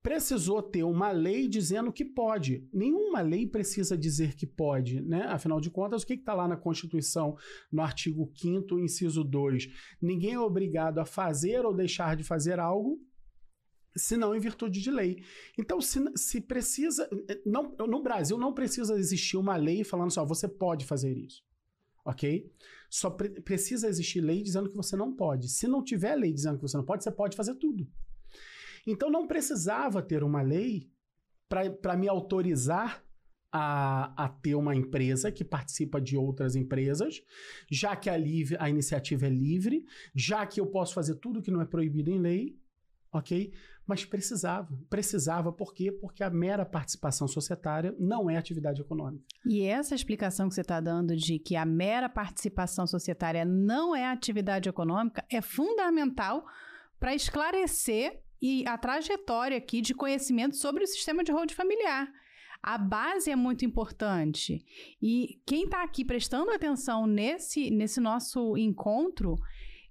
[0.02, 2.68] precisou ter uma lei dizendo que pode.
[2.72, 5.24] Nenhuma lei precisa dizer que pode, né?
[5.28, 7.36] Afinal de contas, o que está lá na Constituição,
[7.70, 9.68] no artigo 5 inciso 2?
[10.00, 13.00] Ninguém é obrigado a fazer ou deixar de fazer algo
[13.94, 15.22] senão em virtude de lei.
[15.58, 17.08] Então, se, se precisa...
[17.44, 21.42] Não, no Brasil não precisa existir uma lei falando só, assim, você pode fazer isso.
[22.04, 22.50] Ok?
[22.90, 25.48] Só pre precisa existir lei dizendo que você não pode.
[25.48, 27.86] Se não tiver lei dizendo que você não pode, você pode fazer tudo.
[28.86, 30.90] Então não precisava ter uma lei
[31.80, 33.04] para me autorizar
[33.52, 37.22] a, a, ter uma empresa que participa de outras empresas,
[37.70, 41.50] já que a, livre, a iniciativa é livre, já que eu posso fazer tudo que
[41.50, 42.58] não é proibido em lei,
[43.12, 43.52] ok?
[43.86, 44.74] Mas precisava.
[44.88, 45.92] Precisava por quê?
[45.92, 49.24] Porque a mera participação societária não é atividade econômica.
[49.44, 54.06] E essa explicação que você está dando de que a mera participação societária não é
[54.06, 56.46] atividade econômica é fundamental
[56.98, 62.12] para esclarecer e a trajetória aqui de conhecimento sobre o sistema de holding familiar.
[62.60, 64.64] A base é muito importante.
[65.00, 69.36] E quem está aqui prestando atenção nesse, nesse nosso encontro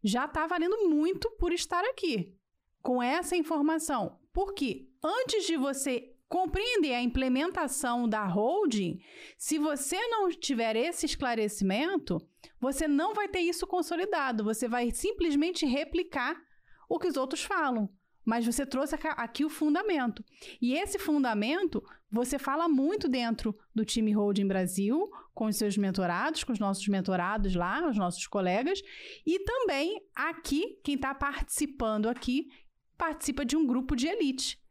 [0.04, 2.36] já está valendo muito por estar aqui
[2.82, 4.20] com essa informação.
[4.34, 9.00] Porque antes de você compreender a implementação da holding,
[9.38, 12.18] se você não tiver esse esclarecimento,
[12.60, 14.44] você não vai ter isso consolidado.
[14.44, 16.42] Você vai simplesmente replicar
[16.90, 17.90] o que os outros falam
[18.26, 20.24] mas você trouxe aqui o fundamento.
[20.62, 26.44] E esse fundamento você fala muito dentro do time Holding Brasil, com os seus mentorados,
[26.44, 28.82] com os nossos mentorados lá, os nossos colegas,
[29.26, 32.50] e também aqui, quem está participando aqui,
[32.98, 34.62] participa de um grupo de elite,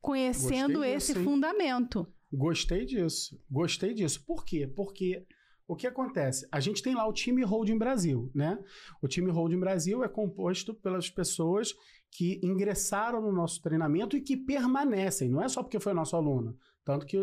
[0.00, 2.06] conhecendo Gostei esse disso, fundamento.
[2.30, 4.22] Gostei disso, gostei disso.
[4.26, 4.66] Por quê?
[4.66, 5.26] Porque
[5.66, 6.46] o que acontece?
[6.52, 8.62] A gente tem lá o time Holding Brasil, né?
[9.00, 11.74] O time Holding Brasil é composto pelas pessoas
[12.12, 15.30] que ingressaram no nosso treinamento e que permanecem.
[15.30, 16.54] Não é só porque foi nosso aluno.
[16.84, 17.18] Tanto que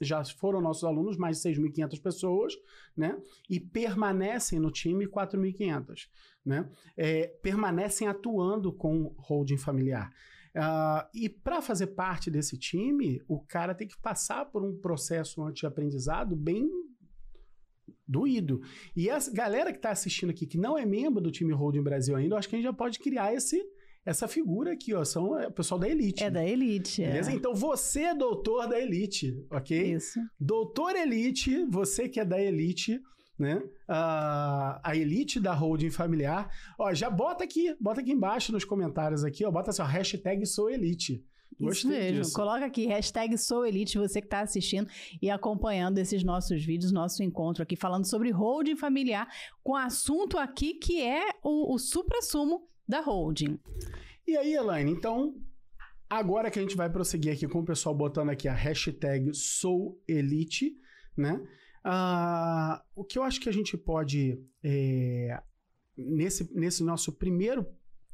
[0.00, 2.54] já foram nossos alunos mais de 6.500 pessoas,
[2.96, 3.20] né?
[3.50, 6.06] E permanecem no time 4.500,
[6.44, 6.70] né?
[6.96, 10.12] É, permanecem atuando com holding familiar.
[10.54, 15.50] Uh, e para fazer parte desse time, o cara tem que passar por um processo
[15.50, 16.70] de aprendizado bem
[18.06, 18.60] doído.
[18.94, 22.14] E a galera que está assistindo aqui, que não é membro do time Holding Brasil
[22.14, 23.60] ainda, eu acho que a gente já pode criar esse
[24.04, 26.22] essa figura aqui, ó, são é, o pessoal da elite.
[26.22, 27.02] É da elite.
[27.02, 27.30] Beleza?
[27.30, 27.34] É.
[27.34, 29.94] Então você é doutor da elite, ok?
[29.94, 30.20] Isso.
[30.38, 33.00] Doutor elite, você que é da elite,
[33.38, 33.62] né?
[33.88, 36.50] Ah, a elite da holding familiar.
[36.78, 40.44] Ó, já bota aqui, bota aqui embaixo nos comentários aqui, ó, bota assim, ó, hashtag
[40.46, 41.24] sou elite.
[41.54, 42.22] Isso Gostei mesmo.
[42.22, 42.34] disso.
[42.34, 44.88] Coloca aqui, hashtag sou elite, você que está assistindo
[45.22, 49.28] e acompanhando esses nossos vídeos, nosso encontro aqui, falando sobre holding familiar,
[49.62, 53.58] com assunto aqui que é o, o supra-sumo da holding.
[54.26, 55.34] E aí, Elaine, então,
[56.08, 60.76] agora que a gente vai prosseguir aqui com o pessoal botando aqui a hashtag SouElite,
[61.16, 61.46] né?
[61.84, 65.42] Ah, o que eu acho que a gente pode, é,
[65.96, 67.66] nesse, nesse nosso primeiro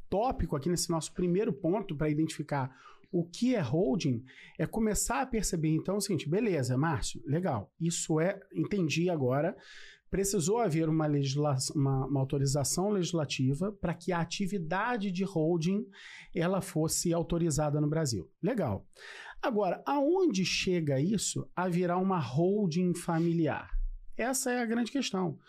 [0.09, 2.75] tópico aqui, nesse nosso primeiro ponto para identificar
[3.11, 4.23] o que é holding,
[4.57, 9.55] é começar a perceber, então, o seguinte, beleza, Márcio, legal, isso é, entendi agora,
[10.11, 11.07] precisou haver uma,
[11.73, 15.87] uma, uma autorização legislativa para que a atividade de holding
[16.35, 18.29] ela fosse autorizada no Brasil.
[18.43, 18.85] Legal.
[19.41, 23.71] Agora, aonde chega isso a virar uma holding familiar?
[24.17, 25.39] Essa é a grande questão.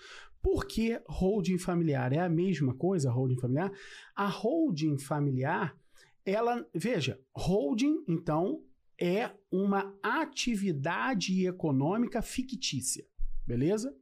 [0.41, 2.13] Por que holding familiar?
[2.13, 3.73] É a mesma coisa, holding familiar?
[4.15, 5.77] A holding familiar,
[6.25, 8.63] ela, veja, holding, então,
[8.99, 13.05] é uma atividade econômica fictícia,
[13.45, 13.95] beleza?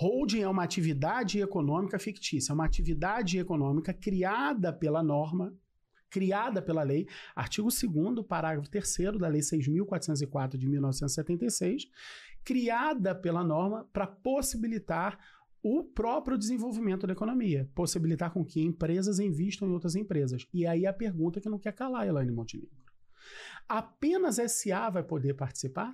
[0.00, 5.52] Holding é uma atividade econômica fictícia, é uma atividade econômica criada pela norma,
[6.08, 11.90] criada pela lei, artigo 2 parágrafo 3 da lei 6.404 de 1976,
[12.44, 15.18] criada pela norma para possibilitar
[15.60, 20.46] o próprio desenvolvimento da economia, possibilitar com que empresas invistam em outras empresas.
[20.54, 22.70] E aí a pergunta que não quer calar, Elaine Montenegro.
[23.68, 25.92] Apenas SA vai poder participar?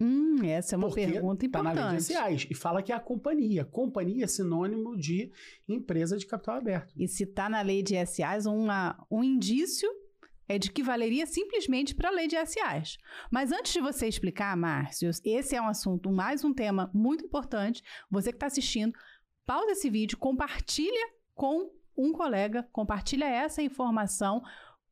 [0.00, 2.12] Hum, essa é uma Porque pergunta tá na lei de importante.
[2.12, 3.64] SAs e fala que é a companhia.
[3.64, 5.32] Companhia é sinônimo de
[5.68, 6.92] empresa de capital aberto.
[6.96, 9.88] E se está na lei de SAs, uma, um indício
[10.48, 12.96] é de que valeria simplesmente para a lei de SAs.
[13.30, 17.82] Mas antes de você explicar, Márcio, esse é um assunto, mais um tema muito importante.
[18.10, 18.92] Você que está assistindo,
[19.44, 24.42] pausa esse vídeo, compartilha com um colega, compartilha essa informação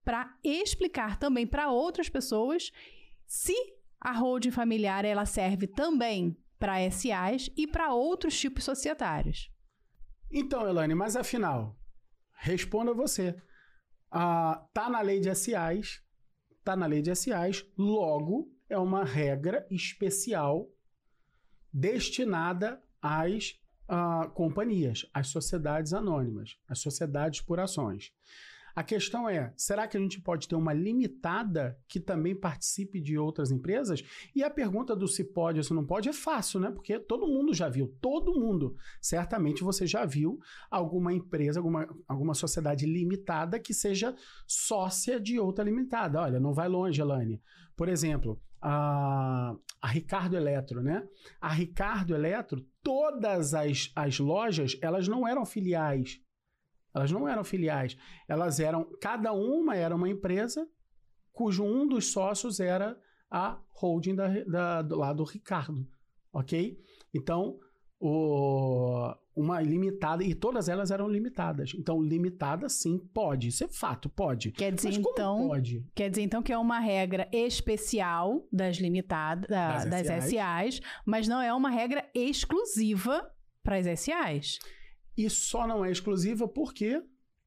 [0.04, 2.70] para explicar também para outras pessoas
[3.26, 3.54] se
[4.06, 9.50] a holding familiar ela serve também para SAs e para outros tipos societários.
[10.30, 11.76] Então, Elaine, mas afinal,
[12.38, 13.36] responda você.
[14.08, 16.00] Ah, tá na lei de SAs,
[16.62, 20.70] tá na lei de SAs, logo é uma regra especial
[21.72, 28.12] destinada às ah, companhias, às sociedades anônimas, às sociedades por ações.
[28.76, 33.16] A questão é: será que a gente pode ter uma limitada que também participe de
[33.16, 34.04] outras empresas?
[34.34, 36.70] E a pergunta do se pode ou se não pode é fácil, né?
[36.70, 38.76] Porque todo mundo já viu, todo mundo.
[39.00, 40.38] Certamente você já viu
[40.70, 44.14] alguma empresa, alguma, alguma sociedade limitada que seja
[44.46, 46.20] sócia de outra limitada.
[46.20, 47.40] Olha, não vai longe, Elane.
[47.74, 51.02] Por exemplo, a, a Ricardo Eletro, né?
[51.40, 56.20] A Ricardo Eletro, todas as, as lojas, elas não eram filiais.
[56.96, 57.96] Elas não eram filiais.
[58.26, 60.66] Elas eram, cada uma era uma empresa
[61.30, 62.98] cujo um dos sócios era
[63.30, 65.86] a holding da, da, do lado do Ricardo,
[66.32, 66.78] ok?
[67.14, 67.58] Então,
[68.00, 71.72] o, uma limitada, e todas elas eram limitadas.
[71.76, 73.48] Então, limitada sim, pode.
[73.48, 74.52] Isso é fato, pode.
[74.52, 75.84] Quer dizer, então, pode?
[75.94, 80.24] Quer dizer, então, que é uma regra especial das limitadas, da- Das das, SAs.
[80.30, 83.30] SAs, mas não é uma regra exclusiva
[83.62, 84.58] para as SAs.
[85.16, 87.02] E só não é exclusiva por quê?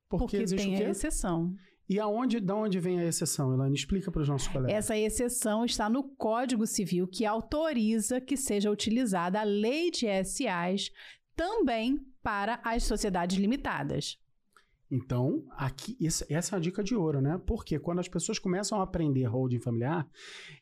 [0.10, 0.84] Porque, Porque existe tem o quê?
[0.86, 1.56] a exceção.
[1.88, 3.76] E aonde, da onde vem a exceção, Elaine?
[3.76, 4.76] Explica para os nossos colegas.
[4.76, 10.92] Essa exceção está no Código Civil, que autoriza que seja utilizada a lei de SAs
[11.36, 14.20] também para as sociedades limitadas.
[14.92, 17.40] Então, aqui, essa é uma dica de ouro, né?
[17.46, 20.08] Porque quando as pessoas começam a aprender holding familiar,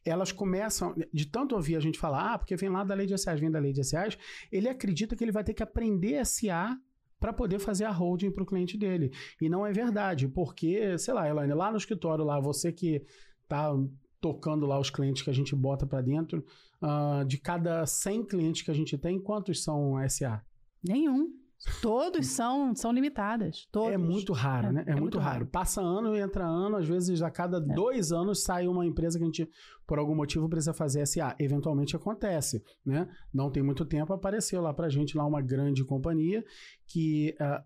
[0.05, 3.17] elas começam, de tanto ouvir a gente falar, ah, porque vem lá da lei de
[3.17, 4.17] SAs, vem da lei de SAs,
[4.51, 6.77] ele acredita que ele vai ter que aprender SA
[7.19, 9.11] para poder fazer a holding para o cliente dele.
[9.41, 13.03] E não é verdade, porque, sei lá, Elaine, lá no escritório, lá, você que
[13.47, 13.71] tá
[14.19, 16.43] tocando lá os clientes que a gente bota para dentro,
[16.81, 20.43] ah, de cada 100 clientes que a gente tem, quantos são SA?
[20.83, 21.33] Nenhum.
[21.81, 23.67] Todos são, são limitadas.
[23.71, 23.91] Todos.
[23.91, 24.83] É muito raro, É, né?
[24.85, 25.33] É, é muito, muito raro.
[25.39, 25.47] raro.
[25.47, 29.23] Passa ano e entra ano, às vezes a cada dois anos sai uma empresa que
[29.23, 29.49] a gente,
[29.85, 31.35] por algum motivo, precisa fazer SA.
[31.39, 33.07] Eventualmente acontece, né?
[33.33, 36.43] Não tem muito tempo, apareceu lá pra gente lá uma grande companhia
[36.85, 37.35] que.
[37.39, 37.63] ah,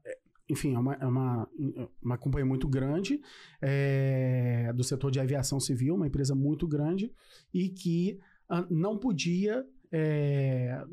[0.50, 1.48] enfim, é uma, é uma,
[2.04, 3.22] uma companhia muito grande
[3.62, 7.10] é, do setor de aviação civil, uma empresa muito grande,
[7.54, 10.84] e que ah, não podia É,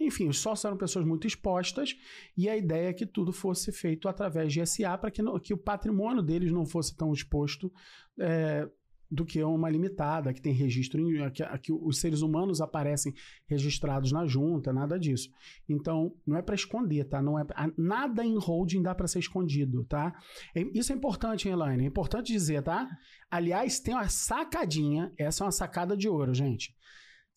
[0.00, 1.96] enfim, os sócios eram pessoas muito expostas
[2.36, 5.58] e a ideia é que tudo fosse feito através de SA para que, que o
[5.58, 7.72] patrimônio deles não fosse tão exposto
[8.18, 8.68] é,
[9.10, 13.14] do que uma limitada, que tem registro, em, que, que, os seres humanos aparecem
[13.46, 15.30] registrados na junta, nada disso.
[15.68, 17.22] Então, não é para esconder, tá?
[17.22, 17.44] Não é,
[17.76, 20.12] nada em holding dá para ser escondido, tá?
[20.54, 21.84] É, isso é importante, hein, Elaine?
[21.84, 22.88] É importante dizer, tá?
[23.30, 26.74] Aliás, tem uma sacadinha, essa é uma sacada de ouro, gente.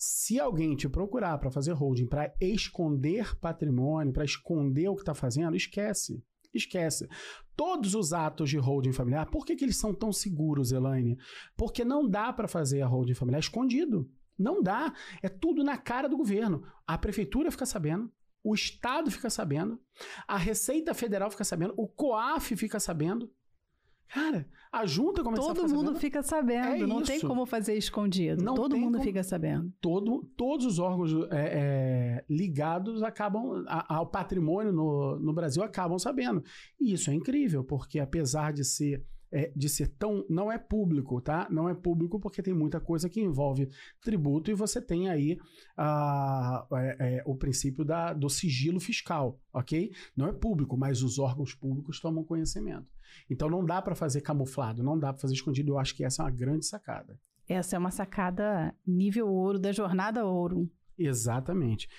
[0.01, 5.13] Se alguém te procurar para fazer holding, para esconder patrimônio, para esconder o que está
[5.13, 6.23] fazendo, esquece.
[6.53, 7.05] Esquece.
[7.53, 11.17] Todos os atos de holding familiar, por que, que eles são tão seguros, Elaine?
[11.57, 14.09] Porque não dá para fazer a holding familiar escondido.
[14.37, 14.93] Não dá.
[15.21, 16.63] É tudo na cara do governo.
[16.87, 18.09] A prefeitura fica sabendo,
[18.41, 19.77] o Estado fica sabendo,
[20.25, 23.29] a Receita Federal fica sabendo, o COAF fica sabendo.
[24.13, 25.75] Cara, a junta começa Todo a fazer...
[25.75, 26.83] mundo fica sabendo.
[26.83, 27.11] É não isso.
[27.11, 28.43] tem como fazer escondido.
[28.43, 29.03] Não todo mundo como...
[29.03, 29.71] fica sabendo.
[29.79, 35.99] Todo, todos os órgãos é, é, ligados acabam a, ao patrimônio no, no Brasil acabam
[35.99, 36.43] sabendo.
[36.79, 40.25] E isso é incrível, porque apesar de ser é, de ser tão.
[40.29, 41.47] Não é público, tá?
[41.51, 43.69] Não é público porque tem muita coisa que envolve
[44.01, 45.37] tributo e você tem aí
[45.77, 49.91] a, é, é, o princípio da, do sigilo fiscal, ok?
[50.15, 52.87] Não é público, mas os órgãos públicos tomam conhecimento.
[53.29, 55.71] Então não dá para fazer camuflado, não dá para fazer escondido.
[55.71, 57.19] Eu acho que essa é uma grande sacada.
[57.47, 60.69] Essa é uma sacada nível ouro da jornada ouro.
[60.97, 61.89] Exatamente.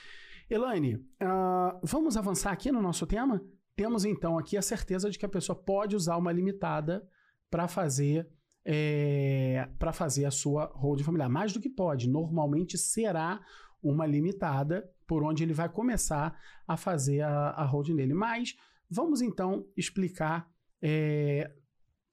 [0.48, 3.42] Elaine, uh, vamos avançar aqui no nosso tema?
[3.76, 7.08] Temos então aqui a certeza de que a pessoa pode usar uma limitada
[7.50, 8.28] para fazer
[8.64, 11.28] é, para fazer a sua holding familiar.
[11.28, 13.40] Mais do que pode, normalmente será
[13.82, 18.14] uma limitada por onde ele vai começar a fazer a, a holding dele.
[18.14, 18.54] Mas
[18.88, 20.48] vamos então explicar,
[20.82, 21.50] é,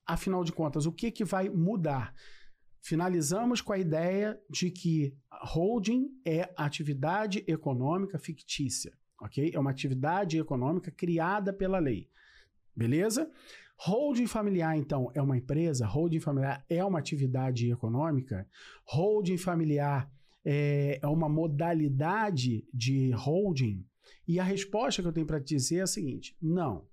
[0.05, 2.13] afinal de contas, o que, que vai mudar.
[2.81, 9.51] Finalizamos com a ideia de que holding é atividade econômica fictícia, ok?
[9.53, 12.09] É uma atividade econômica criada pela lei,
[12.75, 13.29] beleza?
[13.79, 15.85] Holding familiar, então, é uma empresa?
[15.85, 18.47] Holding familiar é uma atividade econômica?
[18.85, 20.11] Holding familiar
[20.43, 23.85] é, é uma modalidade de holding?
[24.27, 26.87] E a resposta que eu tenho para te dizer é a seguinte: não,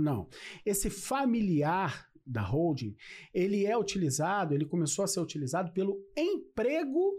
[0.00, 0.28] não.
[0.64, 2.96] Esse familiar da holding,
[3.34, 7.12] ele é utilizado, ele começou a ser utilizado pelo emprego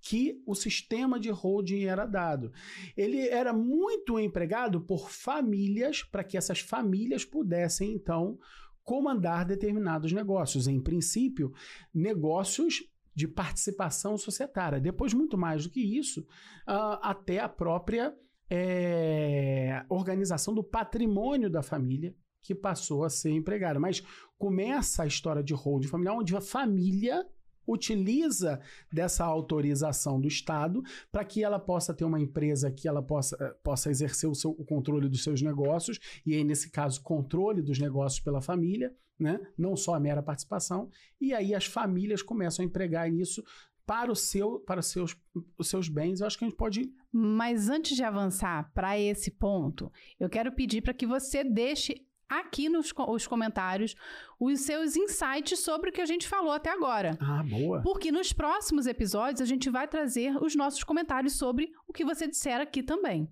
[0.00, 2.52] que o sistema de holding era dado.
[2.96, 8.38] Ele era muito empregado por famílias para que essas famílias pudessem então
[8.82, 10.66] comandar determinados negócios.
[10.66, 11.52] Em princípio,
[11.92, 14.80] negócios de participação societária.
[14.80, 18.16] Depois, muito mais do que isso, uh, até a própria
[18.50, 23.78] é, organização do patrimônio da família que passou a ser empregada.
[23.78, 24.02] Mas
[24.38, 27.26] começa a história de holding familiar, onde a família
[27.66, 30.82] utiliza dessa autorização do Estado
[31.12, 34.52] para que ela possa ter uma empresa que ela possa, eh, possa exercer o, seu,
[34.52, 39.38] o controle dos seus negócios, e aí, nesse caso, controle dos negócios pela família, né?
[39.58, 40.88] não só a mera participação,
[41.20, 43.44] e aí as famílias começam a empregar isso
[43.88, 45.16] para, o seu, para os, seus,
[45.56, 46.20] os seus bens.
[46.20, 46.92] Eu acho que a gente pode.
[47.10, 52.68] Mas antes de avançar para esse ponto, eu quero pedir para que você deixe aqui
[52.68, 53.94] nos os comentários
[54.38, 57.16] os seus insights sobre o que a gente falou até agora.
[57.18, 57.80] Ah, boa.
[57.80, 62.28] Porque nos próximos episódios a gente vai trazer os nossos comentários sobre o que você
[62.28, 63.26] disser aqui também.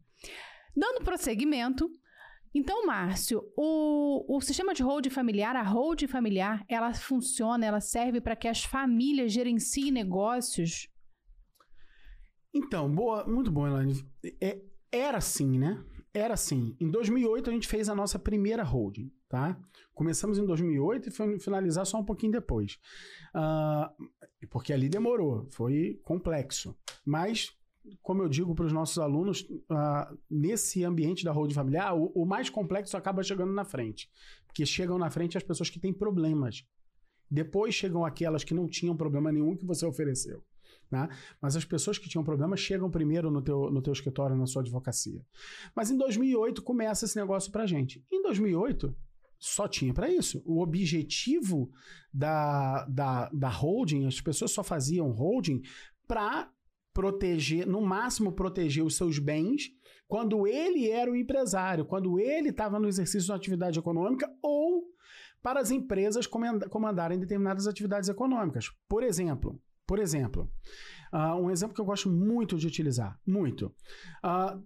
[0.75, 1.91] Dando prosseguimento,
[2.57, 8.19] então, Márcio, o, o sistema de holding familiar, a holding familiar, ela funciona, ela serve
[8.19, 10.89] para que as famílias gerenciem negócios?
[12.55, 14.03] Então, boa, muito bom, Elaine.
[14.41, 15.85] É, era assim, né?
[16.19, 16.75] era assim.
[16.81, 19.59] Em 2008 a gente fez a nossa primeira holding, tá?
[19.95, 22.79] Começamos em 2008 e foi finalizar só um pouquinho depois.
[23.35, 26.77] Uh, porque ali demorou, foi complexo.
[27.05, 27.56] Mas,
[28.03, 32.25] como eu digo para os nossos alunos, uh, nesse ambiente da holding familiar, o, o
[32.25, 34.11] mais complexo acaba chegando na frente.
[34.47, 36.65] Porque chegam na frente as pessoas que têm problemas.
[37.31, 40.43] Depois chegam aquelas que não tinham problema nenhum que você ofereceu.
[40.91, 41.09] Né?
[41.41, 44.63] Mas as pessoas que tinham problemas chegam primeiro no teu, no teu escritório, na sua
[44.63, 45.25] advocacia.
[45.75, 48.05] Mas em 2008 começa esse negócio para gente.
[48.11, 48.95] Em 2008
[49.39, 50.43] só tinha para isso.
[50.45, 51.71] O objetivo
[52.13, 55.61] da, da, da holding, as pessoas só faziam holding
[56.07, 56.51] para
[56.97, 59.71] proteger, no máximo proteger os seus bens
[60.09, 64.83] quando ele era o empresário, quando ele estava no exercício de uma atividade econômica ou
[65.43, 68.71] para as empresas comandarem determinadas atividades econômicas.
[68.89, 70.51] Por exemplo, por exemplo,
[71.13, 73.67] uh, um exemplo que eu gosto muito de utilizar, muito.
[74.25, 74.65] Uh,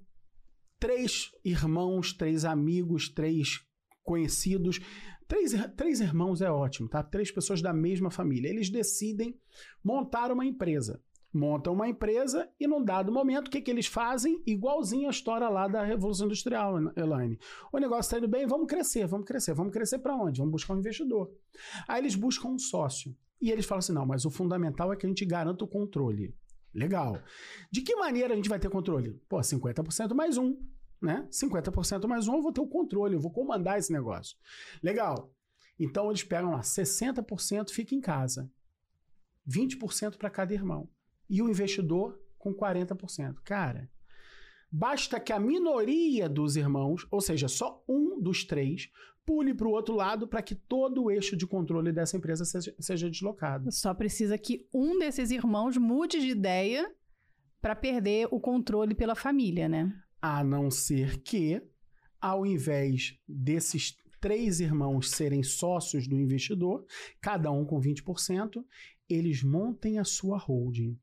[0.78, 3.58] três irmãos, três amigos, três
[4.04, 4.78] conhecidos,
[5.26, 7.02] três, três irmãos é ótimo, tá?
[7.02, 8.48] Três pessoas da mesma família.
[8.48, 9.36] Eles decidem
[9.82, 11.02] montar uma empresa.
[11.32, 14.42] Montam uma empresa e num dado momento, o que, que eles fazem?
[14.46, 17.38] Igualzinho a história lá da Revolução Industrial, Elaine.
[17.72, 19.54] O negócio está indo bem, vamos crescer, vamos crescer.
[19.54, 20.38] Vamos crescer para onde?
[20.38, 21.30] Vamos buscar um investidor.
[21.86, 23.16] Aí eles buscam um sócio.
[23.40, 26.34] E eles falam assim: não, mas o fundamental é que a gente garanta o controle.
[26.74, 27.18] Legal.
[27.70, 29.12] De que maneira a gente vai ter controle?
[29.28, 30.56] Pô, 50% mais um.
[31.00, 31.26] Né?
[31.30, 34.36] 50% mais um, eu vou ter o controle, eu vou comandar esse negócio.
[34.82, 35.32] Legal.
[35.78, 38.52] Então eles pegam lá, 60% fica em casa,
[39.48, 40.86] 20% para cada irmão
[41.30, 43.36] e o investidor com 40%.
[43.44, 43.88] Cara,
[44.70, 48.90] basta que a minoria dos irmãos, ou seja, só um dos três,
[49.24, 52.74] pule para o outro lado para que todo o eixo de controle dessa empresa seja,
[52.80, 53.70] seja deslocado.
[53.70, 56.92] Só precisa que um desses irmãos mude de ideia
[57.60, 59.94] para perder o controle pela família, né?
[60.20, 61.62] A não ser que,
[62.20, 66.84] ao invés desses três irmãos serem sócios do investidor,
[67.20, 68.64] cada um com 20%,
[69.08, 70.98] eles montem a sua holding.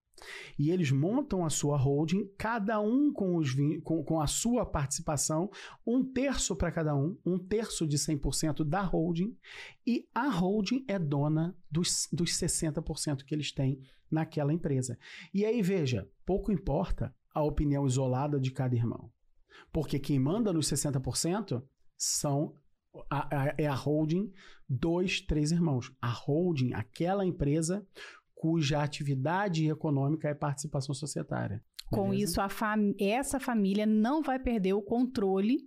[0.57, 5.49] E eles montam a sua holding, cada um com, os, com, com a sua participação,
[5.85, 9.37] um terço para cada um, um terço de 100% da holding,
[9.85, 14.97] e a holding é dona dos, dos 60% que eles têm naquela empresa.
[15.33, 19.11] E aí, veja, pouco importa a opinião isolada de cada irmão.
[19.71, 21.61] Porque quem manda nos 60%
[21.95, 22.55] são
[23.09, 24.31] a, a, é a holding
[24.67, 25.91] dois, três irmãos.
[26.01, 27.85] A holding, aquela empresa
[28.37, 31.61] cuja atividade econômica é participação societária.
[31.91, 32.41] Com Beleza?
[32.41, 35.57] isso, fam essa família não vai perder o controle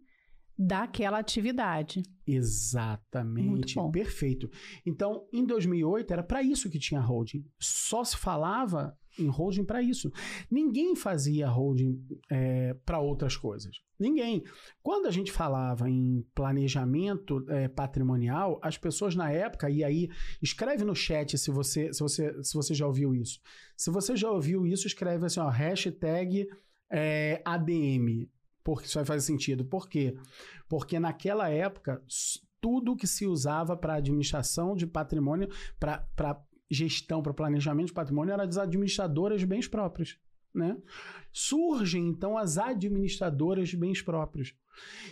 [0.57, 2.03] daquela atividade.
[2.27, 4.49] Exatamente, perfeito.
[4.87, 7.43] Então, em 2008 era para isso que tinha holding.
[7.59, 10.12] Só se falava em holding para isso.
[10.51, 12.01] Ninguém fazia holding
[12.31, 13.77] é, para outras coisas.
[13.99, 14.43] Ninguém.
[14.83, 20.09] Quando a gente falava em planejamento é, patrimonial, as pessoas na época, e aí
[20.41, 23.41] escreve no chat se você, se você, se você já ouviu isso.
[23.77, 26.49] Se você já ouviu isso, escreve assim, ó, hashtag
[26.91, 28.29] é, ADM.
[28.64, 29.64] Porque isso vai fazer sentido.
[29.64, 30.14] Por quê?
[30.68, 32.03] Porque naquela época,
[32.61, 35.49] tudo que se usava para administração de patrimônio,
[35.79, 40.18] para gestão, para planejamento de patrimônio, eram as administradoras de bens próprios.
[40.55, 40.77] Né?
[41.33, 44.55] Surgem, então, as administradoras de bens próprios.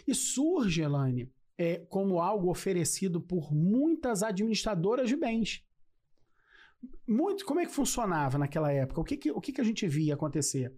[0.06, 5.64] E surge, Elaine, é, como algo oferecido por muitas administradoras de bens.
[7.06, 9.00] Muito, como é que funcionava naquela época?
[9.00, 10.72] O que, que, o que, que a gente via acontecer?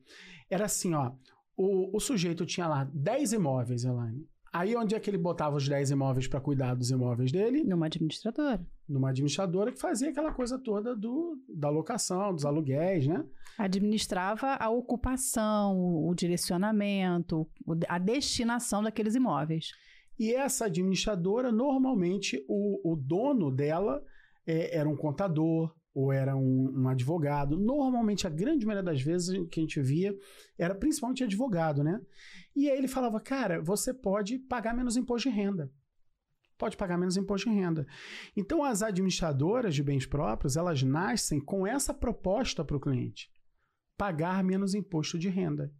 [0.49, 1.13] Era assim, ó,
[1.57, 4.27] o, o sujeito tinha lá 10 imóveis, Elaine.
[4.53, 7.63] Aí onde é que ele botava os 10 imóveis para cuidar dos imóveis dele?
[7.63, 8.61] Numa administradora.
[8.89, 13.25] Numa administradora que fazia aquela coisa toda do, da locação, dos aluguéis, né?
[13.57, 17.49] Administrava a ocupação, o direcionamento,
[17.89, 19.71] a destinação daqueles imóveis.
[20.19, 24.03] E essa administradora, normalmente, o, o dono dela
[24.45, 27.59] é, era um contador, ou era um, um, advogado.
[27.59, 30.17] Normalmente, a grande maioria das vezes que a gente via
[30.59, 32.01] era principalmente advogado, né?
[32.61, 35.73] E aí ele falava, cara, você pode pagar menos imposto de renda.
[36.59, 37.87] Pode pagar menos imposto de renda.
[38.37, 43.31] Então, as administradoras de bens próprios, elas nascem com essa proposta para o cliente.
[43.97, 45.73] Pagar menos imposto de renda.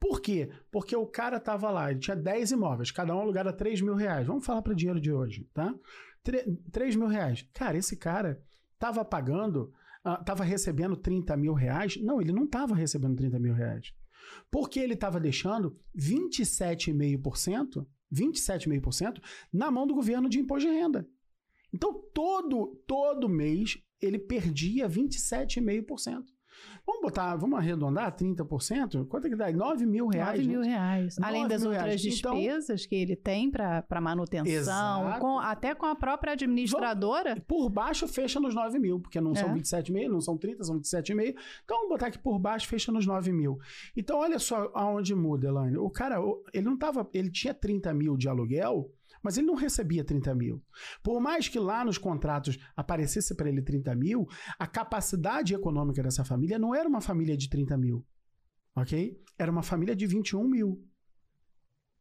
[0.00, 0.50] Por quê?
[0.70, 3.94] Porque o cara estava lá, ele tinha 10 imóveis, cada um alugado a 3 mil
[3.94, 4.26] reais.
[4.26, 5.74] Vamos falar para dinheiro de hoje, tá?
[6.72, 7.46] 3 mil reais.
[7.52, 8.42] Cara, esse cara
[8.72, 9.70] estava pagando,
[10.18, 11.98] estava uh, recebendo 30 mil reais.
[12.02, 13.92] Não, ele não estava recebendo 30 mil reais.
[14.50, 19.22] Porque ele estava deixando 27,5%, 27,5%
[19.52, 21.08] na mão do governo de imposto de renda.
[21.72, 26.24] Então, todo, todo mês, ele perdia 27,5%.
[26.86, 29.06] Vamos botar, vamos arredondar 30%?
[29.06, 29.50] Quanto é que dá?
[29.50, 30.38] 9 mil reais.
[30.38, 31.16] 9 mil reais.
[31.20, 32.04] Além das outras reais.
[32.04, 37.40] Então despesas então, que ele tem para manutenção, com, até com a própria administradora.
[37.46, 39.36] Por baixo fecha nos 9 mil, porque não é.
[39.36, 41.34] são 27,5, não são 30, são 27,5.
[41.64, 43.58] Então vamos botar que por baixo fecha nos 9 mil.
[43.96, 45.76] Então olha só aonde muda, Elaine.
[45.78, 46.16] O cara,
[46.52, 48.90] ele não tava, ele tinha 30 mil de aluguel,
[49.22, 50.62] mas ele não recebia 30 mil.
[51.02, 54.26] Por mais que lá nos contratos aparecesse para ele 30 mil,
[54.58, 58.06] a capacidade econômica dessa família não era uma família de 30 mil.
[58.74, 59.20] Ok?
[59.38, 60.86] Era uma família de 21 mil.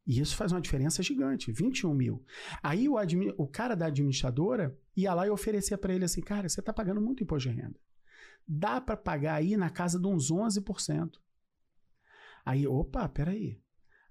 [0.06, 2.26] E isso faz uma diferença gigante, 21 mil.
[2.64, 2.96] Aí o,
[3.38, 7.02] o cara da administradora ia lá e oferecia para ele assim, cara, você está pagando
[7.02, 7.80] muito imposto de renda.
[8.48, 11.12] Dá para pagar aí na casa de uns 11%.
[12.44, 13.62] Aí, opa, peraí.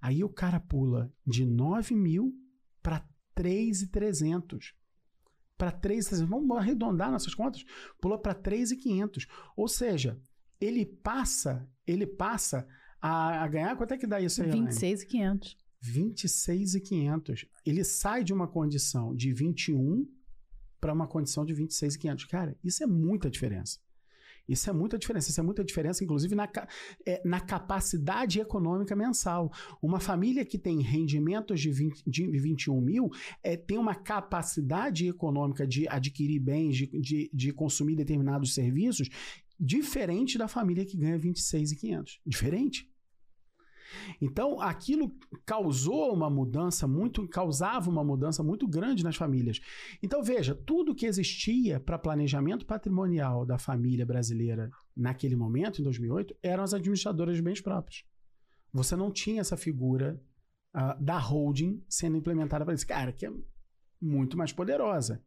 [0.00, 2.32] Aí o cara pula de 9 mil
[2.82, 4.74] para 3,300.
[5.56, 6.28] Para 3,300.
[6.28, 7.64] Vamos arredondar nossas contas.
[8.00, 9.26] Pula para 3,500.
[9.56, 10.20] Ou seja,
[10.60, 12.66] ele passa, ele passa
[13.00, 13.76] a, a, ganhar.
[13.76, 15.56] Quanto é que dá isso aí, 26,500.
[15.80, 17.46] 26,500.
[17.64, 20.06] Ele sai de uma condição de 21
[20.80, 22.24] para uma condição de 26,500.
[22.26, 23.78] Cara, isso é muita diferença.
[24.48, 25.30] Isso é muita diferença.
[25.30, 26.48] Isso é muita diferença, inclusive, na,
[27.06, 29.52] é, na capacidade econômica mensal.
[29.82, 33.10] Uma família que tem rendimentos de, 20, de 21 mil
[33.42, 39.08] é, tem uma capacidade econômica de adquirir bens, de, de, de consumir determinados serviços,
[39.58, 42.20] diferente da família que ganha 26,500.
[42.24, 42.88] Diferente.
[44.20, 45.12] Então, aquilo
[45.44, 49.60] causou uma mudança muito, causava uma mudança muito grande nas famílias.
[50.02, 56.36] Então, veja, tudo que existia para planejamento patrimonial da família brasileira naquele momento, em 2008,
[56.42, 58.04] eram as administradoras de bens próprios.
[58.72, 60.20] Você não tinha essa figura
[60.74, 63.32] uh, da holding sendo implementada para esse cara, que é
[64.00, 65.22] muito mais poderosa.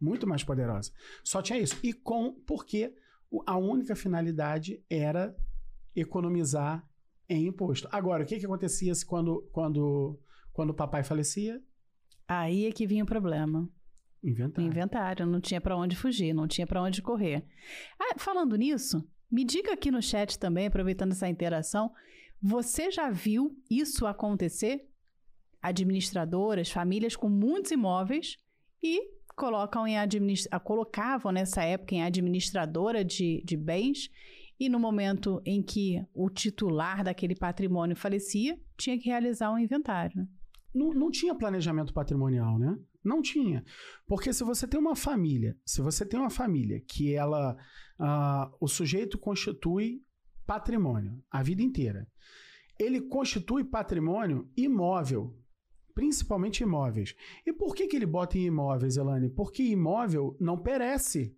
[0.00, 0.92] Muito mais poderosa.
[1.24, 1.76] Só tinha isso.
[1.82, 2.94] E com, porque
[3.46, 5.36] a única finalidade era
[5.94, 6.88] economizar
[7.28, 7.88] em imposto.
[7.92, 10.18] Agora, o que, que acontecia quando, quando,
[10.52, 11.60] quando o papai falecia?
[12.26, 13.68] Aí é que vinha o problema.
[14.22, 14.68] Inventário.
[14.68, 17.44] Inventário, não tinha para onde fugir, não tinha para onde correr.
[17.98, 21.92] Ah, falando nisso, me diga aqui no chat também, aproveitando essa interação,
[22.42, 24.88] você já viu isso acontecer?
[25.62, 28.36] Administradoras, famílias com muitos imóveis
[28.82, 34.10] e colocam em administra colocavam nessa época em administradora de, de bens
[34.58, 40.28] e no momento em que o titular daquele patrimônio falecia, tinha que realizar um inventário.
[40.74, 42.76] Não, não tinha planejamento patrimonial, né?
[43.04, 43.64] Não tinha.
[44.06, 47.56] Porque se você tem uma família, se você tem uma família que ela.
[47.98, 50.02] Uh, o sujeito constitui
[50.46, 52.06] patrimônio a vida inteira.
[52.78, 55.36] Ele constitui patrimônio imóvel,
[55.94, 57.14] principalmente imóveis.
[57.44, 59.28] E por que, que ele bota em imóveis, Elane?
[59.28, 61.36] Porque imóvel não perece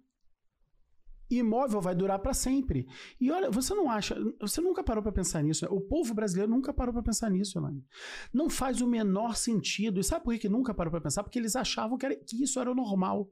[1.38, 2.86] imóvel vai durar para sempre.
[3.20, 5.64] E olha, você não acha, você nunca parou para pensar nisso.
[5.64, 5.70] Né?
[5.70, 7.84] O povo brasileiro nunca parou para pensar nisso, Elaine.
[8.32, 10.00] Não faz o menor sentido.
[10.00, 11.22] E sabe por que nunca parou para pensar?
[11.22, 13.30] Porque eles achavam que, era, que isso era o normal.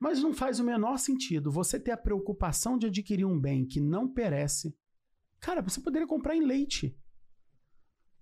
[0.00, 3.80] Mas não faz o menor sentido você ter a preocupação de adquirir um bem que
[3.80, 4.74] não perece.
[5.40, 6.96] Cara, você poderia comprar em leite.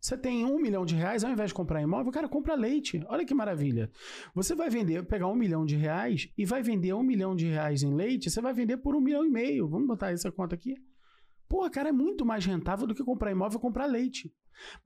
[0.01, 3.05] Você tem um milhão de reais, ao invés de comprar imóvel, cara, compra leite.
[3.07, 3.91] Olha que maravilha.
[4.35, 7.83] Você vai vender, pegar um milhão de reais e vai vender um milhão de reais
[7.83, 9.69] em leite, você vai vender por um milhão e meio.
[9.69, 10.75] Vamos botar essa conta aqui.
[11.47, 14.33] Pô, cara, é muito mais rentável do que comprar imóvel e comprar leite.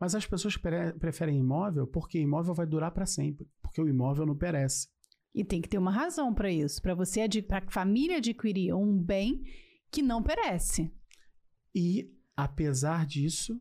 [0.01, 4.27] Mas as pessoas pre preferem imóvel porque imóvel vai durar para sempre, porque o imóvel
[4.27, 4.89] não perece.
[5.33, 8.97] E tem que ter uma razão para isso, para você, para a família adquirir um
[8.97, 9.43] bem
[9.91, 10.93] que não perece.
[11.75, 13.61] E apesar disso,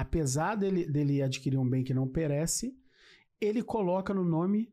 [0.00, 2.74] apesar dele, dele adquirir um bem que não perece,
[3.38, 4.72] ele coloca no nome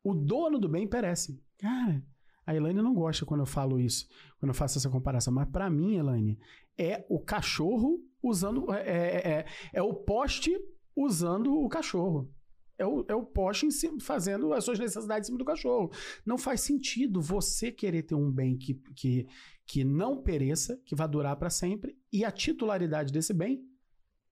[0.00, 1.42] o dono do bem perece.
[1.58, 2.00] Cara,
[2.46, 4.06] a Elaine não gosta quando eu falo isso,
[4.38, 6.38] quando eu faço essa comparação, mas para mim, Elaine,
[6.78, 8.72] é o cachorro usando.
[8.72, 10.56] É, é, é, é, o poste
[10.94, 12.32] usando o cachorro.
[12.78, 15.90] É o, é o poste em cima, fazendo as suas necessidades em cima do cachorro.
[16.24, 19.26] Não faz sentido você querer ter um bem que, que,
[19.66, 23.66] que não pereça, que vai durar para sempre, e a titularidade desse bem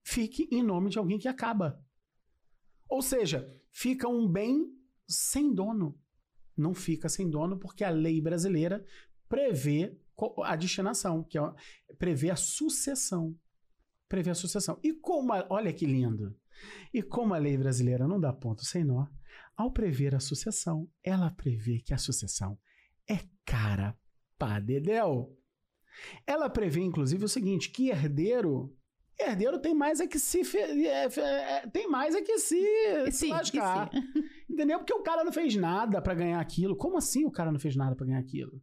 [0.06, 1.82] fique em nome de alguém que acaba.
[2.88, 4.72] Ou seja, fica um bem
[5.08, 5.98] sem dono.
[6.56, 8.84] Não fica sem dono porque a lei brasileira
[9.28, 9.98] prevê
[10.44, 11.42] a destinação, que é,
[11.98, 13.36] prevê a sucessão.
[14.08, 14.78] Prevê a sucessão.
[14.82, 16.38] E como, a, olha que lindo.
[16.94, 19.06] E como a lei brasileira não dá ponto sem nó,
[19.56, 22.56] ao prever a sucessão, ela prevê que a sucessão
[23.08, 23.98] é cara
[24.38, 25.36] para dedéu.
[26.24, 28.72] Ela prevê, inclusive, o seguinte: que herdeiro
[29.18, 30.42] herdeiro tem mais é que se.
[30.56, 32.60] É, é, tem mais é que se,
[33.06, 33.90] sim, se lascar.
[34.48, 34.78] Entendeu?
[34.78, 36.76] Porque o cara não fez nada para ganhar aquilo.
[36.76, 38.60] Como assim o cara não fez nada para ganhar aquilo?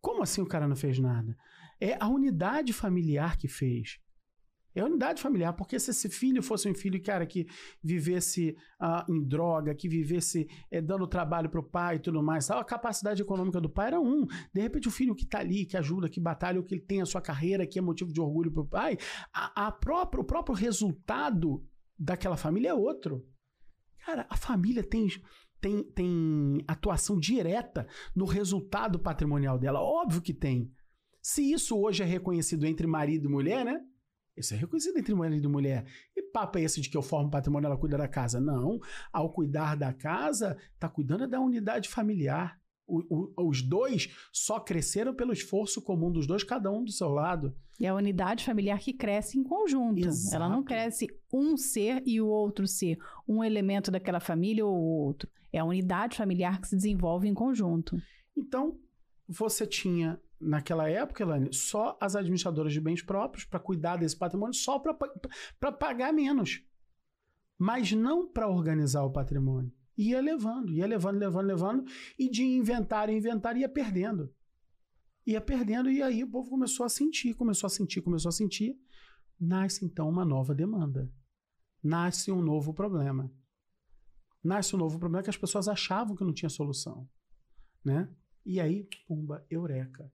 [0.00, 1.36] Como assim o cara não fez nada?
[1.80, 3.98] É a unidade familiar que fez.
[4.74, 7.46] É unidade familiar, porque se esse filho fosse um filho, cara, que
[7.82, 12.62] vivesse uh, em droga, que vivesse eh, dando trabalho pro pai e tudo mais, a
[12.62, 14.26] capacidade econômica do pai era um.
[14.54, 17.20] De repente, o filho que tá ali, que ajuda, que batalha, que tem a sua
[17.20, 18.96] carreira, que é motivo de orgulho pro pai,
[19.34, 21.64] a, a própria, o próprio resultado
[21.98, 23.26] daquela família é outro.
[24.06, 25.08] Cara, a família tem,
[25.60, 29.80] tem, tem atuação direta no resultado patrimonial dela.
[29.80, 30.72] Óbvio que tem.
[31.20, 33.80] Se isso hoje é reconhecido entre marido e mulher, né?
[34.40, 35.84] Isso é reconhecido entre marido e mulher.
[36.16, 38.40] E papo é esse de que eu formo patrimônio ela cuida da casa?
[38.40, 38.80] Não.
[39.12, 42.58] Ao cuidar da casa, está cuidando da unidade familiar.
[42.86, 47.08] O, o, os dois só cresceram pelo esforço comum dos dois, cada um do seu
[47.08, 47.54] lado.
[47.78, 50.06] E a unidade familiar que cresce em conjunto.
[50.06, 50.36] Exato.
[50.36, 55.30] Ela não cresce um ser e o outro ser, um elemento daquela família ou outro.
[55.52, 57.96] É a unidade familiar que se desenvolve em conjunto.
[58.36, 58.78] Então,
[59.28, 64.54] você tinha naquela época, Elane, só as administradoras de bens próprios para cuidar desse patrimônio,
[64.54, 66.64] só para pagar menos.
[67.58, 69.72] Mas não para organizar o patrimônio.
[69.96, 71.84] Ia levando, ia levando, levando, levando,
[72.18, 74.34] e de inventário em inventário ia perdendo.
[75.26, 78.80] ia perdendo, e aí o povo começou a sentir, começou a sentir, começou a sentir.
[79.38, 81.12] Nasce então uma nova demanda.
[81.82, 83.30] Nasce um novo problema.
[84.42, 87.08] Nasce um novo problema que as pessoas achavam que não tinha solução.
[87.84, 88.08] Né?
[88.44, 90.10] E aí, pumba, eureka.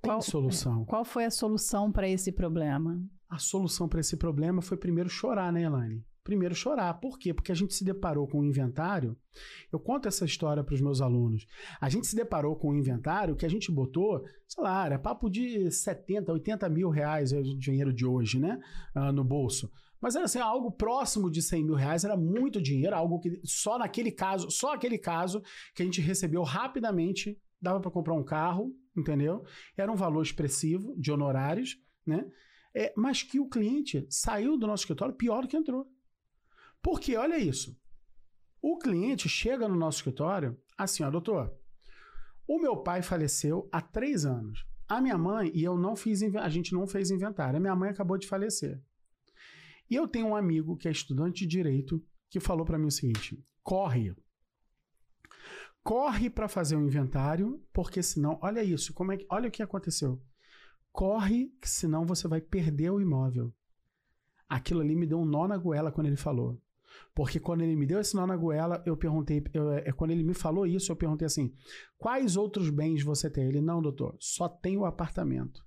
[0.00, 0.84] Tem Qual- solução.
[0.84, 3.00] Qual foi a solução para esse problema?
[3.28, 6.02] A solução para esse problema foi primeiro chorar, né, Elaine?
[6.24, 6.94] Primeiro chorar.
[6.94, 7.32] Por quê?
[7.32, 9.16] Porque a gente se deparou com um inventário.
[9.72, 11.46] Eu conto essa história para os meus alunos.
[11.80, 15.30] A gente se deparou com um inventário que a gente botou, sei lá, era papo
[15.30, 18.58] de 70, 80 mil reais, é o dinheiro de hoje, né?
[18.94, 19.70] Ah, no bolso.
[20.00, 23.78] Mas era assim, algo próximo de 100 mil reais, era muito dinheiro, algo que só
[23.78, 25.42] naquele caso, só aquele caso
[25.74, 29.44] que a gente recebeu rapidamente, dava para comprar um carro, entendeu?
[29.76, 32.28] Era um valor expressivo de honorários, né?
[32.74, 35.90] É, mas que o cliente saiu do nosso escritório pior do que entrou.
[36.82, 37.76] Porque, olha isso.
[38.60, 41.52] O cliente chega no nosso escritório assim, ó, doutor,
[42.46, 44.64] o meu pai faleceu há três anos.
[44.88, 47.90] A minha mãe, e eu não fiz, a gente não fez inventário, a minha mãe
[47.90, 48.80] acabou de falecer.
[49.90, 52.92] E eu tenho um amigo que é estudante de direito que falou para mim o
[52.92, 54.14] seguinte: corre.
[55.88, 59.62] Corre para fazer o inventário, porque senão, olha isso, como é que, olha o que
[59.62, 60.20] aconteceu.
[60.92, 63.54] Corre, que senão você vai perder o imóvel.
[64.46, 66.60] Aquilo ali me deu um nó na goela quando ele falou.
[67.14, 70.22] Porque quando ele me deu esse nó na goela, eu perguntei, eu, é, quando ele
[70.22, 71.54] me falou isso, eu perguntei assim:
[71.96, 73.48] quais outros bens você tem?
[73.48, 75.64] Ele, não, doutor, só tem o apartamento.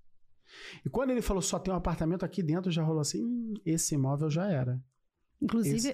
[0.85, 3.95] E quando ele falou só tem um apartamento aqui dentro, já rolou assim: hum, esse
[3.95, 4.79] imóvel já era.
[5.41, 5.93] Inclusive,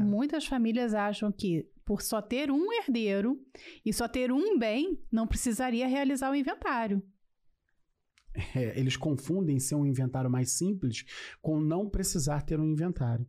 [0.00, 3.38] muitas famílias acham que por só ter um herdeiro
[3.84, 7.02] e só ter um bem, não precisaria realizar o inventário.
[8.54, 11.04] É, eles confundem ser um inventário mais simples
[11.40, 13.26] com não precisar ter um inventário.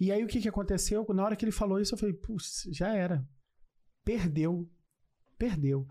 [0.00, 1.06] E aí o que, que aconteceu?
[1.10, 3.26] Na hora que ele falou isso, eu falei, putz, já era.
[4.04, 4.70] Perdeu.
[5.38, 5.86] Perdeu.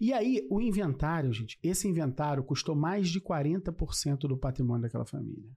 [0.00, 5.48] E aí, o inventário, gente, esse inventário custou mais de 40% do patrimônio daquela família.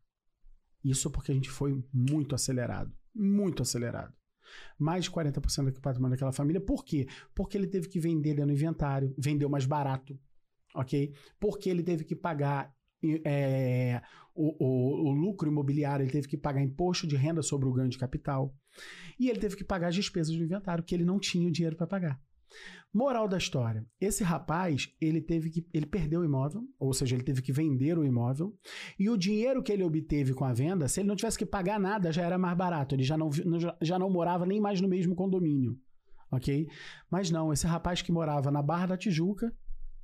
[0.83, 2.93] Isso porque a gente foi muito acelerado.
[3.13, 4.13] Muito acelerado.
[4.77, 6.59] Mais de 40% do patrimônio daquela família.
[6.59, 7.07] Por quê?
[7.33, 10.19] Porque ele teve que vender no inventário, vendeu mais barato
[10.73, 11.13] ok?
[11.39, 12.73] Porque ele teve que pagar
[13.25, 14.01] é,
[14.33, 17.89] o, o, o, lucro imobiliário, ele teve que pagar imposto de renda sobre o ganho
[17.89, 18.55] de capital.
[19.19, 21.75] E ele teve que pagar as despesas do inventário, que ele não tinha o dinheiro
[21.75, 22.21] para pagar.
[22.93, 27.23] Moral da história: esse rapaz ele teve que ele perdeu o imóvel, ou seja, ele
[27.23, 28.53] teve que vender o imóvel
[28.99, 31.79] e o dinheiro que ele obteve com a venda, se ele não tivesse que pagar
[31.79, 32.93] nada, já era mais barato.
[32.93, 33.29] Ele já não,
[33.81, 35.79] já não morava nem mais no mesmo condomínio,
[36.29, 36.67] ok?
[37.09, 39.53] Mas não, esse rapaz que morava na Barra da Tijuca,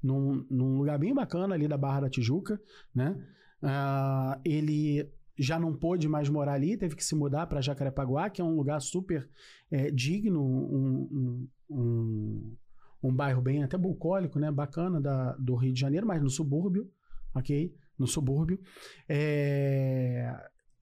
[0.01, 2.61] num, num, lugar bem bacana ali da Barra da Tijuca,
[2.95, 3.17] né?
[3.61, 8.41] Uh, ele já não pôde mais morar ali, teve que se mudar para Jacarepaguá, que
[8.41, 9.29] é um lugar super
[9.69, 12.55] é, digno, um, um, um,
[13.01, 14.51] um, bairro bem até bucólico, né?
[14.51, 16.89] Bacana da, do Rio de Janeiro, mas no subúrbio,
[17.33, 17.73] ok?
[17.97, 18.59] No subúrbio.
[19.07, 20.33] É...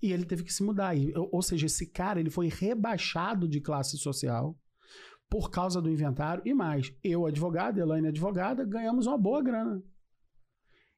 [0.02, 0.96] E ele teve que se mudar.
[0.96, 4.58] E, ou seja, esse cara ele foi rebaixado de classe social
[5.30, 6.94] por causa do inventário e mais.
[7.04, 9.84] Eu, advogado, Elaine, advogada, ganhamos uma boa grana.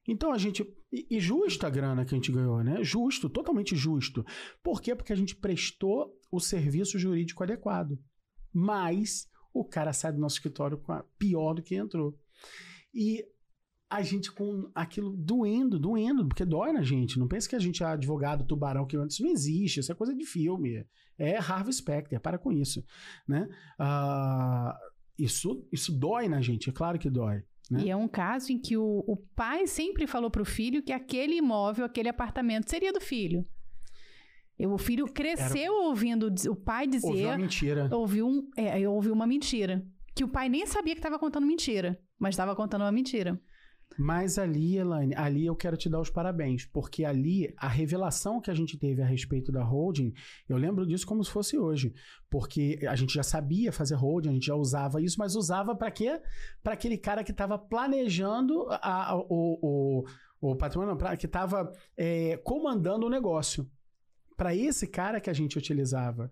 [0.07, 0.65] Então a gente.
[0.91, 2.81] E, justa a grana que a gente ganhou, né?
[2.81, 4.25] Justo, totalmente justo.
[4.63, 4.95] Por quê?
[4.95, 7.99] Porque a gente prestou o serviço jurídico adequado.
[8.53, 12.17] Mas o cara sai do nosso escritório com a, pior do que entrou.
[12.93, 13.25] E
[13.89, 17.17] a gente com aquilo doendo, doendo, porque dói na gente.
[17.17, 20.13] Não pense que a gente é advogado tubarão, que isso não existe, isso é coisa
[20.13, 20.85] de filme.
[21.17, 22.83] É Harvey Specter, para com isso.
[23.27, 23.47] Né?
[23.79, 24.73] Uh,
[25.17, 27.43] isso, isso dói na gente, é claro que dói.
[27.71, 27.83] Né?
[27.85, 30.91] E é um caso em que o, o pai sempre falou para o filho que
[30.91, 33.45] aquele imóvel, aquele apartamento seria do filho.
[34.59, 35.87] E o filho cresceu Era...
[35.87, 37.07] ouvindo o pai dizer.
[37.07, 37.89] Ouviu uma mentira.
[37.91, 39.85] Ouviu, um, é, ouviu uma mentira.
[40.15, 43.39] Que o pai nem sabia que estava contando mentira, mas estava contando uma mentira.
[43.97, 48.51] Mas ali, Elaine, ali eu quero te dar os parabéns, porque ali a revelação que
[48.51, 50.13] a gente teve a respeito da holding,
[50.47, 51.93] eu lembro disso como se fosse hoje,
[52.29, 55.89] porque a gente já sabia fazer holding, a gente já usava isso, mas usava para
[55.89, 56.19] quê?
[56.61, 60.03] Para aquele cara que estava planejando a, a, o, o,
[60.41, 63.67] o patrimônio, que estava é, comandando o negócio.
[64.37, 66.31] Para esse cara que a gente utilizava.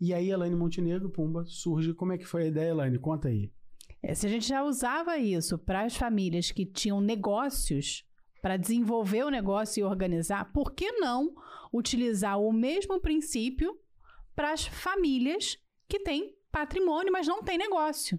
[0.00, 1.94] E aí, Elaine Montenegro, pumba, surge.
[1.94, 2.98] Como é que foi a ideia, Elaine?
[2.98, 3.50] Conta aí.
[4.02, 8.04] É, se a gente já usava isso para as famílias que tinham negócios,
[8.40, 11.34] para desenvolver o negócio e organizar, por que não
[11.72, 13.78] utilizar o mesmo princípio
[14.34, 18.18] para as famílias que têm patrimônio, mas não têm negócio?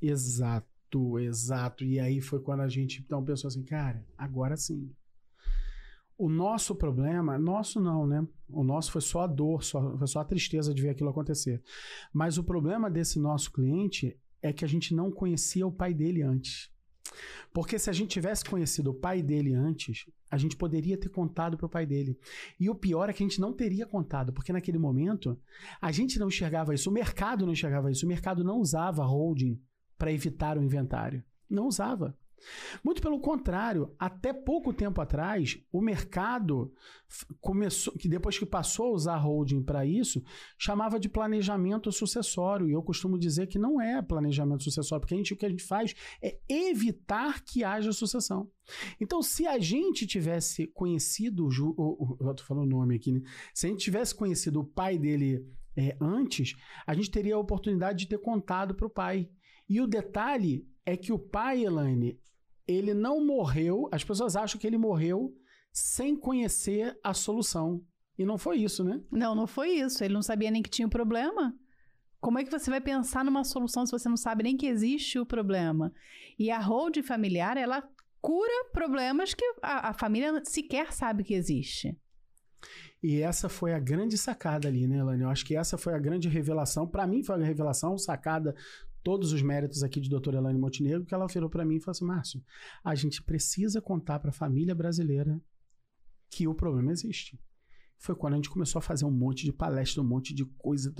[0.00, 1.84] Exato, exato.
[1.84, 4.90] E aí foi quando a gente então pensou assim, cara, agora sim.
[6.22, 8.24] O nosso problema, nosso não, né?
[8.48, 11.60] O nosso foi só a dor, só, foi só a tristeza de ver aquilo acontecer.
[12.12, 16.22] Mas o problema desse nosso cliente é que a gente não conhecia o pai dele
[16.22, 16.70] antes.
[17.52, 21.56] Porque se a gente tivesse conhecido o pai dele antes, a gente poderia ter contado
[21.56, 22.16] para o pai dele.
[22.60, 25.36] E o pior é que a gente não teria contado, porque naquele momento
[25.80, 29.60] a gente não enxergava isso, o mercado não enxergava isso, o mercado não usava holding
[29.98, 31.24] para evitar o inventário.
[31.50, 32.16] Não usava.
[32.82, 36.72] Muito pelo contrário, até pouco tempo atrás, o mercado
[37.40, 40.22] começou, que depois que passou a usar holding para isso,
[40.58, 42.68] chamava de planejamento sucessório.
[42.68, 45.50] E eu costumo dizer que não é planejamento sucessório, porque a gente, o que a
[45.50, 48.50] gente faz é evitar que haja sucessão.
[49.00, 53.20] Então, se a gente tivesse conhecido, o, eu estou falando o nome aqui, né?
[53.54, 55.44] Se a gente tivesse conhecido o pai dele
[55.76, 56.54] é, antes,
[56.86, 59.28] a gente teria a oportunidade de ter contado para o pai.
[59.68, 62.18] E o detalhe é que o pai, Elaine,
[62.66, 65.34] ele não morreu, as pessoas acham que ele morreu
[65.72, 67.82] sem conhecer a solução.
[68.18, 69.00] E não foi isso, né?
[69.10, 70.04] Não, não foi isso.
[70.04, 71.54] Ele não sabia nem que tinha o um problema.
[72.20, 75.18] Como é que você vai pensar numa solução se você não sabe nem que existe
[75.18, 75.92] o problema?
[76.38, 77.82] E a hold familiar, ela
[78.20, 81.98] cura problemas que a, a família sequer sabe que existe.
[83.02, 85.22] E essa foi a grande sacada ali, né, Elane?
[85.22, 86.86] Eu acho que essa foi a grande revelação.
[86.86, 88.54] Para mim, foi a revelação, sacada
[89.02, 91.92] todos os méritos aqui de doutora Elaine Montenegro, que ela virou para mim e falou
[91.92, 92.42] assim: Márcio,
[92.84, 95.40] a gente precisa contar para a família brasileira
[96.30, 97.38] que o problema existe.
[97.98, 100.92] Foi quando a gente começou a fazer um monte de palestra, um monte de coisa,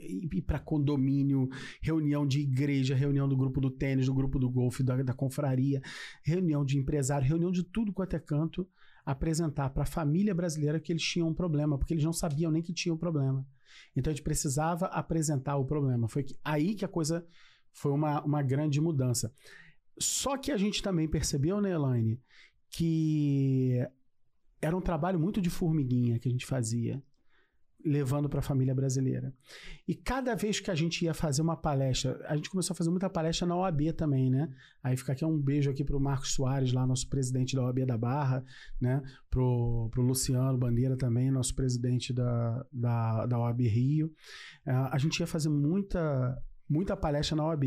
[0.00, 1.48] ir para condomínio,
[1.82, 5.82] reunião de igreja, reunião do grupo do tênis, do grupo do golfe, da, da confraria,
[6.22, 8.68] reunião de empresário, reunião de tudo quanto é canto,
[9.04, 12.62] apresentar para a família brasileira que eles tinham um problema, porque eles não sabiam nem
[12.62, 13.44] que tinham um problema.
[13.94, 16.08] Então a gente precisava apresentar o problema.
[16.08, 17.26] Foi aí que a coisa
[17.72, 19.32] foi uma, uma grande mudança.
[19.98, 22.20] Só que a gente também percebeu, né, Elaine,
[22.70, 23.78] que
[24.60, 27.02] era um trabalho muito de formiguinha que a gente fazia
[27.84, 29.32] levando para a família brasileira.
[29.86, 32.90] E cada vez que a gente ia fazer uma palestra, a gente começou a fazer
[32.90, 34.48] muita palestra na OAB também, né?
[34.82, 37.84] Aí fica aqui um beijo aqui para o Marcos Soares, lá nosso presidente da OAB
[37.84, 38.44] da Barra,
[38.80, 39.02] né?
[39.30, 44.06] Pro, pro Luciano Bandeira também, nosso presidente da, da, da OAB Rio.
[44.66, 47.64] Uh, a gente ia fazer muita muita palestra na OAB.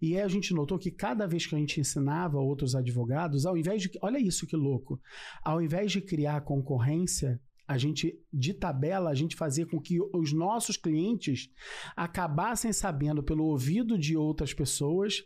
[0.00, 3.56] E aí a gente notou que cada vez que a gente ensinava outros advogados, ao
[3.56, 3.90] invés de.
[4.00, 4.98] Olha isso que louco!
[5.44, 7.38] Ao invés de criar concorrência,
[7.70, 11.48] a gente, de tabela, a gente fazia com que os nossos clientes
[11.94, 15.22] acabassem sabendo pelo ouvido de outras pessoas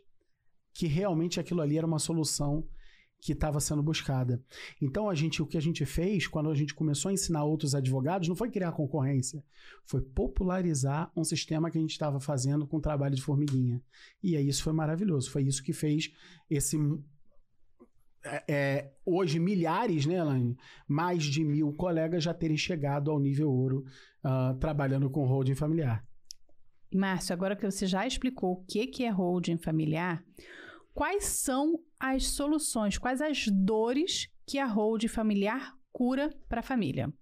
[0.74, 2.68] que realmente aquilo ali era uma solução
[3.18, 4.44] que estava sendo buscada.
[4.82, 7.74] Então a gente, o que a gente fez quando a gente começou a ensinar outros
[7.74, 9.42] advogados não foi criar concorrência,
[9.86, 13.82] foi popularizar um sistema que a gente estava fazendo com trabalho de formiguinha.
[14.22, 15.30] E aí isso foi maravilhoso.
[15.30, 16.12] Foi isso que fez
[16.50, 16.76] esse
[18.24, 20.56] é, é, hoje milhares, né, Elaine?
[20.88, 23.84] Mais de mil colegas já terem chegado ao nível ouro
[24.24, 26.04] uh, trabalhando com holding familiar.
[26.92, 30.24] Márcio, agora que você já explicou o que, que é holding familiar,
[30.94, 37.12] quais são as soluções, quais as dores que a holding familiar cura para a família?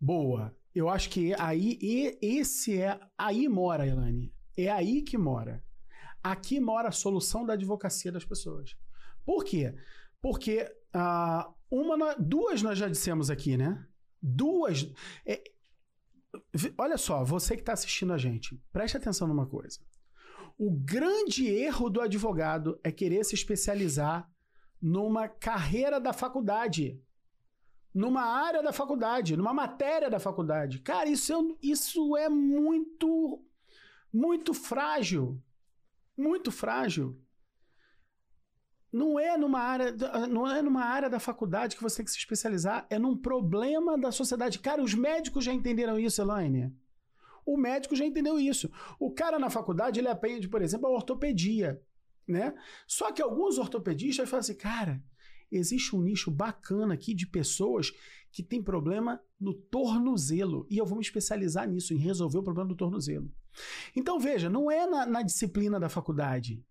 [0.00, 0.54] Boa.
[0.74, 1.78] Eu acho que aí
[2.20, 4.32] esse é aí mora, Elaine.
[4.56, 5.62] É aí que mora.
[6.22, 8.74] Aqui mora a solução da advocacia das pessoas.
[9.24, 9.74] Por quê?
[10.20, 10.62] Porque
[10.94, 13.86] uh, uma, duas nós já dissemos aqui, né?
[14.22, 14.90] Duas.
[15.26, 15.42] É,
[16.78, 19.80] olha só, você que está assistindo a gente, preste atenção numa coisa.
[20.56, 24.30] O grande erro do advogado é querer se especializar
[24.80, 27.00] numa carreira da faculdade,
[27.92, 30.80] numa área da faculdade, numa matéria da faculdade.
[30.80, 33.42] Cara, isso é, isso é muito,
[34.12, 35.42] muito frágil.
[36.16, 37.20] Muito frágil.
[38.94, 39.92] Não é numa área,
[40.30, 43.98] não é numa área da faculdade que você tem que se especializar, é num problema
[43.98, 44.60] da sociedade.
[44.60, 46.72] Cara, os médicos já entenderam isso, Elaine.
[47.44, 48.70] O médico já entendeu isso.
[49.00, 51.82] O cara na faculdade, ele aprende, por exemplo, a ortopedia,
[52.24, 52.54] né?
[52.86, 55.02] Só que alguns ortopedistas falam assim, cara,
[55.50, 57.90] existe um nicho bacana aqui de pessoas
[58.30, 60.68] que tem problema no tornozelo.
[60.70, 63.28] E eu vou me especializar nisso, em resolver o problema do tornozelo.
[63.96, 66.64] Então, veja, não é na, na disciplina da faculdade.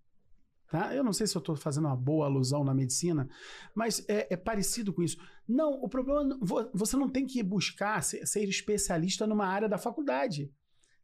[0.73, 0.91] Tá?
[0.91, 3.29] Eu não sei se eu estou fazendo uma boa alusão na medicina,
[3.75, 5.17] mas é, é, parecido com isso.
[5.47, 6.35] Não, o problema.
[6.73, 10.51] Você não tem que buscar ser, ser especialista numa área da faculdade.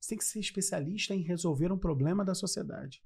[0.01, 3.03] Você tem que ser especialista em resolver um problema da sociedade.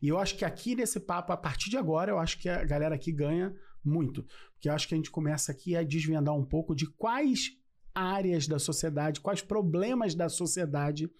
[0.00, 2.62] E eu acho que aqui nesse papo, a partir de agora, eu acho que a
[2.62, 3.52] galera aqui ganha
[3.84, 4.24] muito.
[4.52, 7.50] Porque eu acho que a gente começa aqui a desvendar um pouco de quais
[7.94, 11.10] áreas da sociedade, quais problemas da sociedade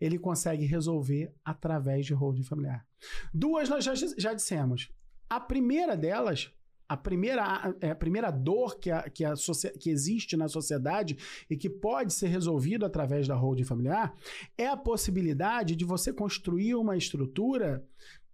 [0.00, 2.86] ele consegue resolver através de holding familiar.
[3.32, 4.90] Duas nós já, já dissemos.
[5.28, 6.52] A primeira delas,
[6.88, 9.34] a primeira, é, a primeira dor que, a, que, a,
[9.78, 11.16] que existe na sociedade
[11.48, 14.12] e que pode ser resolvido através da holding familiar
[14.58, 17.84] é a possibilidade de você construir uma estrutura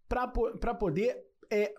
[0.09, 1.74] para poder é,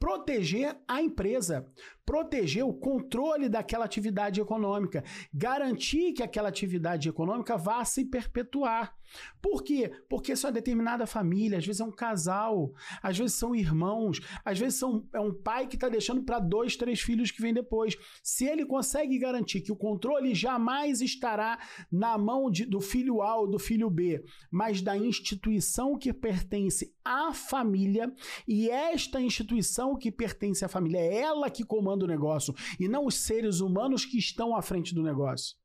[0.00, 1.66] proteger a empresa,
[2.06, 8.96] proteger o controle daquela atividade econômica, garantir que aquela atividade econômica vá se perpetuar.
[9.40, 9.90] Por quê?
[10.08, 14.78] Porque uma determinada família, às vezes é um casal, às vezes são irmãos, às vezes
[14.78, 17.96] são, é um pai que está deixando para dois, três filhos que vêm depois.
[18.22, 21.58] Se ele consegue garantir que o controle jamais estará
[21.90, 26.94] na mão de, do filho A ou do filho B, mas da instituição que pertence
[27.04, 28.12] à família,
[28.46, 33.06] e esta instituição que pertence à família é ela que comanda o negócio e não
[33.06, 35.56] os seres humanos que estão à frente do negócio.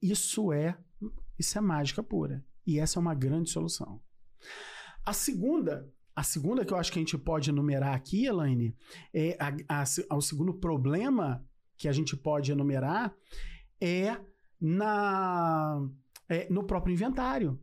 [0.00, 0.78] Isso é
[1.38, 2.44] isso é mágica pura.
[2.66, 4.00] E essa é uma grande solução.
[5.04, 8.76] A segunda, a segunda que eu acho que a gente pode enumerar aqui, Elaine,
[9.14, 11.44] é a, a, o segundo problema
[11.76, 13.14] que a gente pode enumerar
[13.80, 14.18] é
[14.60, 15.88] na
[16.28, 17.58] é, no próprio inventário.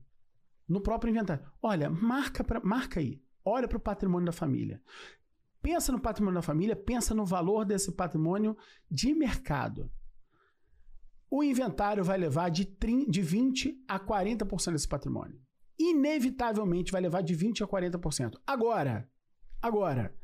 [0.67, 1.45] No próprio inventário.
[1.61, 3.21] Olha, marca, pra, marca aí.
[3.43, 4.81] Olha para o patrimônio da família.
[5.61, 8.57] Pensa no patrimônio da família, pensa no valor desse patrimônio
[8.89, 9.91] de mercado
[11.35, 15.37] o inventário vai levar de, 30, de 20% a 40% desse patrimônio.
[15.77, 18.35] Inevitavelmente vai levar de 20% a 40%.
[18.47, 19.09] Agora,
[19.61, 20.15] agora,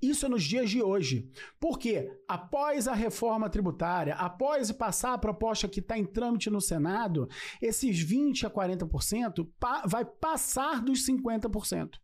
[0.00, 1.28] isso é nos dias de hoje.
[1.58, 7.28] Porque após a reforma tributária, após passar a proposta que está em trâmite no Senado,
[7.60, 11.98] esses 20% a 40% pa vai passar dos 50%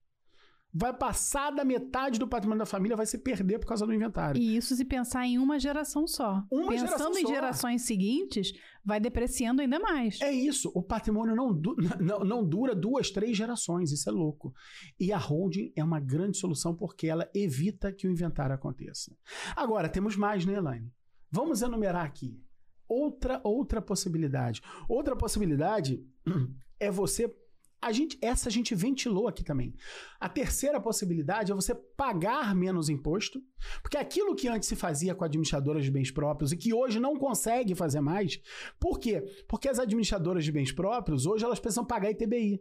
[0.73, 4.41] vai passar da metade do patrimônio da família, vai se perder por causa do inventário.
[4.41, 6.45] E isso se pensar em uma geração só.
[6.51, 7.29] Uma Pensando geração em só.
[7.29, 8.53] gerações seguintes,
[8.85, 10.21] vai depreciando ainda mais.
[10.21, 10.71] É isso.
[10.75, 13.93] O patrimônio não, du não, não dura duas, três gerações.
[13.93, 14.53] Isso é louco.
[15.01, 19.17] E a holding é uma grande solução porque ela evita que o inventário aconteça.
[19.57, 20.93] Agora, temos mais, né, Elaine?
[21.31, 22.41] Vamos enumerar aqui.
[22.87, 24.63] Outra, outra possibilidade.
[24.89, 26.03] Outra possibilidade
[26.81, 27.35] é você
[27.81, 29.75] a gente, essa a gente ventilou aqui também.
[30.19, 33.41] A terceira possibilidade é você pagar menos imposto,
[33.83, 37.17] porque aquilo que antes se fazia com administradoras de bens próprios e que hoje não
[37.17, 38.41] consegue fazer mais,
[38.81, 39.23] por quê?
[39.49, 42.61] Porque as administradoras de bens próprios, hoje elas precisam pagar ITBI.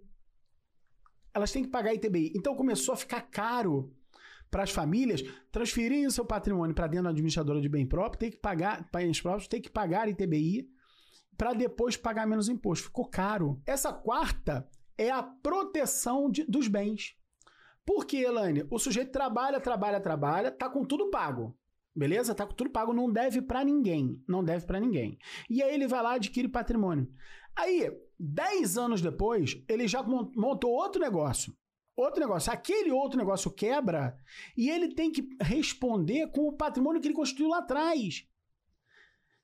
[1.34, 2.34] Elas têm que pagar ITBI.
[2.36, 3.92] Então começou a ficar caro
[4.50, 8.32] para as famílias transferirem o seu patrimônio para dentro da administradora de bem próprio, tem
[8.32, 10.70] que pagar bens próprios, tem que pagar ITBI
[11.38, 12.86] para depois pagar menos imposto.
[12.86, 13.62] Ficou caro.
[13.66, 14.68] Essa quarta
[14.98, 17.16] é a proteção de, dos bens.
[17.86, 18.66] Por quê, Elaine?
[18.70, 21.58] O sujeito trabalha, trabalha, trabalha, tá com tudo pago.
[21.96, 22.36] Beleza?
[22.36, 24.22] Tá com tudo pago, não deve para ninguém.
[24.28, 25.18] Não deve para ninguém.
[25.50, 27.10] E aí ele vai lá adquire patrimônio.
[27.56, 31.56] Aí, 10 anos depois, ele já montou outro negócio.
[31.96, 32.52] Outro negócio.
[32.52, 34.16] Aquele outro negócio quebra
[34.56, 38.28] e ele tem que responder com o patrimônio que ele construiu lá atrás.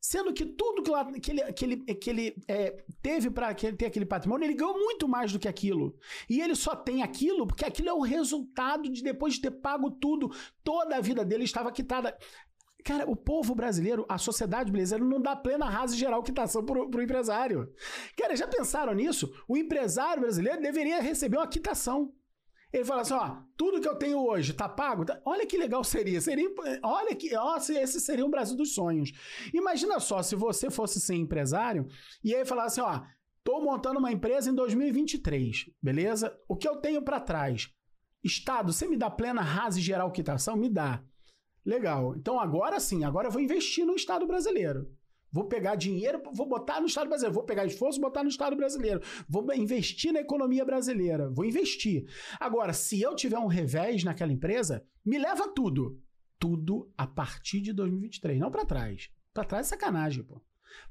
[0.05, 3.85] Sendo que tudo que, lá, que ele, que ele, que ele é, teve para ter
[3.85, 5.97] aquele patrimônio, ele ganhou muito mais do que aquilo.
[6.29, 9.89] E ele só tem aquilo porque aquilo é o resultado de depois de ter pago
[9.89, 10.29] tudo,
[10.61, 12.17] toda a vida dele estava quitada.
[12.83, 17.01] Cara, o povo brasileiro, a sociedade brasileira não dá plena rasa geral quitação pro, pro
[17.01, 17.73] empresário.
[18.17, 19.33] Cara, já pensaram nisso?
[19.47, 22.13] O empresário brasileiro deveria receber uma quitação.
[22.73, 25.05] Ele fala assim: ó, tudo que eu tenho hoje tá pago.
[25.05, 25.21] Tá...
[25.23, 26.19] Olha que legal seria.
[26.19, 26.49] seria
[26.81, 27.35] olha que.
[27.37, 29.11] Ó, esse seria um Brasil dos sonhos.
[29.53, 31.87] Imagina só se você fosse ser empresário
[32.23, 33.01] e aí falasse: ó,
[33.43, 36.35] tô montando uma empresa em 2023, beleza?
[36.47, 37.69] O que eu tenho para trás?
[38.23, 40.55] Estado, você me dá plena, rasa e geral quitação?
[40.55, 41.03] Me dá.
[41.63, 42.15] Legal.
[42.15, 44.89] Então agora sim, agora eu vou investir no Estado brasileiro.
[45.33, 47.33] Vou pegar dinheiro, vou botar no Estado brasileiro.
[47.33, 49.01] Vou pegar esforço, botar no Estado brasileiro.
[49.27, 51.27] Vou investir na economia brasileira.
[51.31, 52.05] Vou investir.
[52.39, 55.99] Agora, se eu tiver um revés naquela empresa, me leva tudo.
[56.37, 59.09] Tudo a partir de 2023, não para trás.
[59.33, 60.39] Para trás é sacanagem, pô.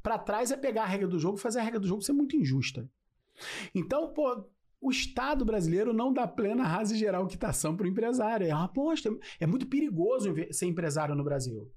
[0.02, 2.36] Para trás é pegar a regra do jogo fazer a regra do jogo ser muito
[2.36, 2.90] injusta.
[3.72, 4.44] Então, pô,
[4.80, 8.46] o Estado brasileiro não dá plena rasa geral quitação para o empresário.
[8.46, 9.08] É uma aposta.
[9.38, 11.70] É muito perigoso ser empresário no Brasil.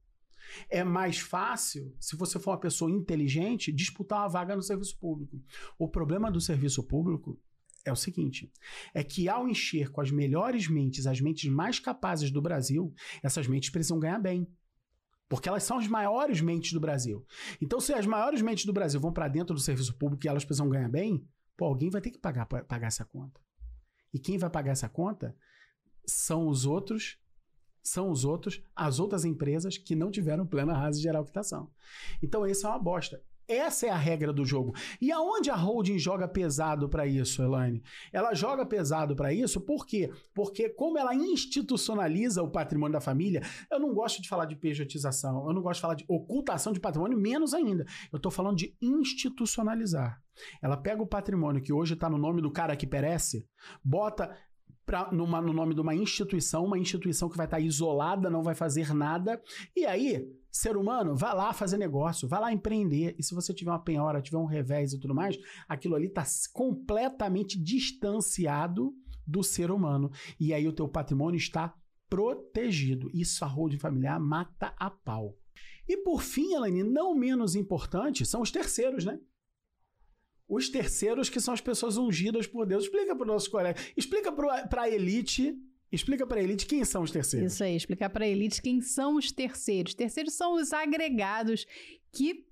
[0.70, 5.42] É mais fácil, se você for uma pessoa inteligente, disputar uma vaga no serviço público.
[5.78, 7.40] O problema do serviço público
[7.86, 8.52] é o seguinte:
[8.94, 12.94] é que ao encher com as melhores mentes, as mentes mais capazes do Brasil,
[13.24, 14.48] essas mentes precisam ganhar bem.
[15.28, 17.26] Porque elas são as maiores mentes do Brasil.
[17.60, 20.46] Então, se as maiores mentes do Brasil vão para dentro do serviço público e elas
[20.46, 21.28] precisam ganhar bem,
[21.58, 23.42] pô, alguém vai ter que pagar, pagar essa conta.
[24.14, 25.36] E quem vai pagar essa conta
[26.06, 27.18] são os outros
[27.86, 31.70] são os outros, as outras empresas que não tiveram plena rasa geral quitação.
[32.22, 33.22] Então, esse é uma bosta.
[33.48, 34.74] Essa é a regra do jogo.
[35.00, 37.84] E aonde a holding joga pesado para isso, Elaine?
[38.12, 40.12] Ela joga pesado para isso por quê?
[40.34, 45.48] Porque como ela institucionaliza o patrimônio da família, eu não gosto de falar de pejotização,
[45.48, 47.86] eu não gosto de falar de ocultação de patrimônio, menos ainda.
[48.12, 50.20] Eu estou falando de institucionalizar.
[50.62, 53.48] Ela pega o patrimônio que hoje está no nome do cara que perece,
[53.84, 54.36] bota
[54.86, 58.56] pra, numa, no nome de uma instituição, uma instituição que vai estar isolada, não vai
[58.56, 59.42] fazer nada.
[59.76, 63.16] E aí, ser humano, vá lá fazer negócio, vá lá empreender.
[63.18, 66.24] E se você tiver uma penhora, tiver um revés e tudo mais, aquilo ali está
[66.54, 68.94] completamente distanciado
[69.26, 70.12] do ser humano.
[70.40, 71.74] E aí o teu patrimônio está
[72.10, 73.10] protegido.
[73.14, 75.36] Isso a holding familiar mata a pau.
[75.88, 79.20] E por fim, Elaine, não menos importante, são os terceiros, né?
[80.48, 82.84] Os terceiros que são as pessoas ungidas por Deus.
[82.84, 85.58] Explica para o nosso colega, explica para a elite,
[85.92, 87.54] explica para a elite quem são os terceiros.
[87.54, 89.94] Isso aí, explicar para a elite quem são os terceiros.
[89.94, 91.66] Terceiros são os agregados
[92.14, 92.46] que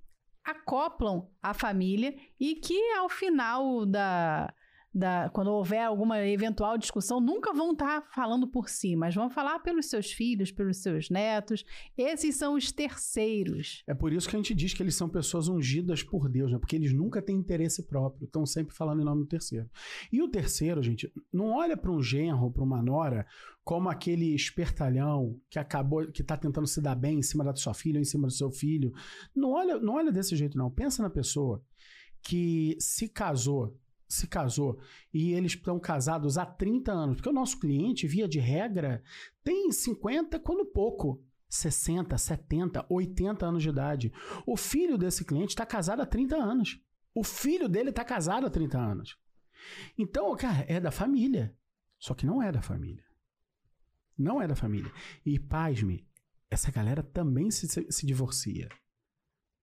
[0.44, 4.54] acoplam a família e que ao final da
[4.94, 9.30] da, quando houver alguma eventual discussão, nunca vão estar tá falando por si, mas vão
[9.30, 11.66] falar pelos seus filhos, pelos seus netos.
[11.98, 13.84] Esses são os terceiros.
[13.88, 16.60] É por isso que a gente diz que eles são pessoas ungidas por Deus, né?
[16.60, 19.68] Porque eles nunca têm interesse próprio, estão sempre falando em nome do terceiro.
[20.12, 23.26] E o terceiro, gente, não olha para um genro, para uma nora,
[23.64, 27.74] como aquele espertalhão que acabou, que está tentando se dar bem em cima da sua
[27.74, 28.94] filha, em cima do seu filho.
[29.36, 30.70] Não olha, não olha desse jeito, não.
[30.70, 31.64] Pensa na pessoa
[32.22, 33.78] que se casou
[34.14, 34.80] se casou
[35.14, 39.04] e eles estão casados há 30 anos, porque o nosso cliente, via de regra,
[39.44, 41.24] tem 50 quando pouco.
[41.50, 44.12] 60, 70, 80 anos de idade.
[44.44, 46.82] O filho desse cliente está casado há 30 anos.
[47.14, 49.18] O filho dele está casado há 30 anos.
[49.96, 51.56] Então, cara, é da família.
[52.00, 53.06] Só que não é da família.
[54.18, 54.92] Não é da família.
[55.24, 56.08] E, pasme,
[56.50, 58.68] essa galera também se, se divorcia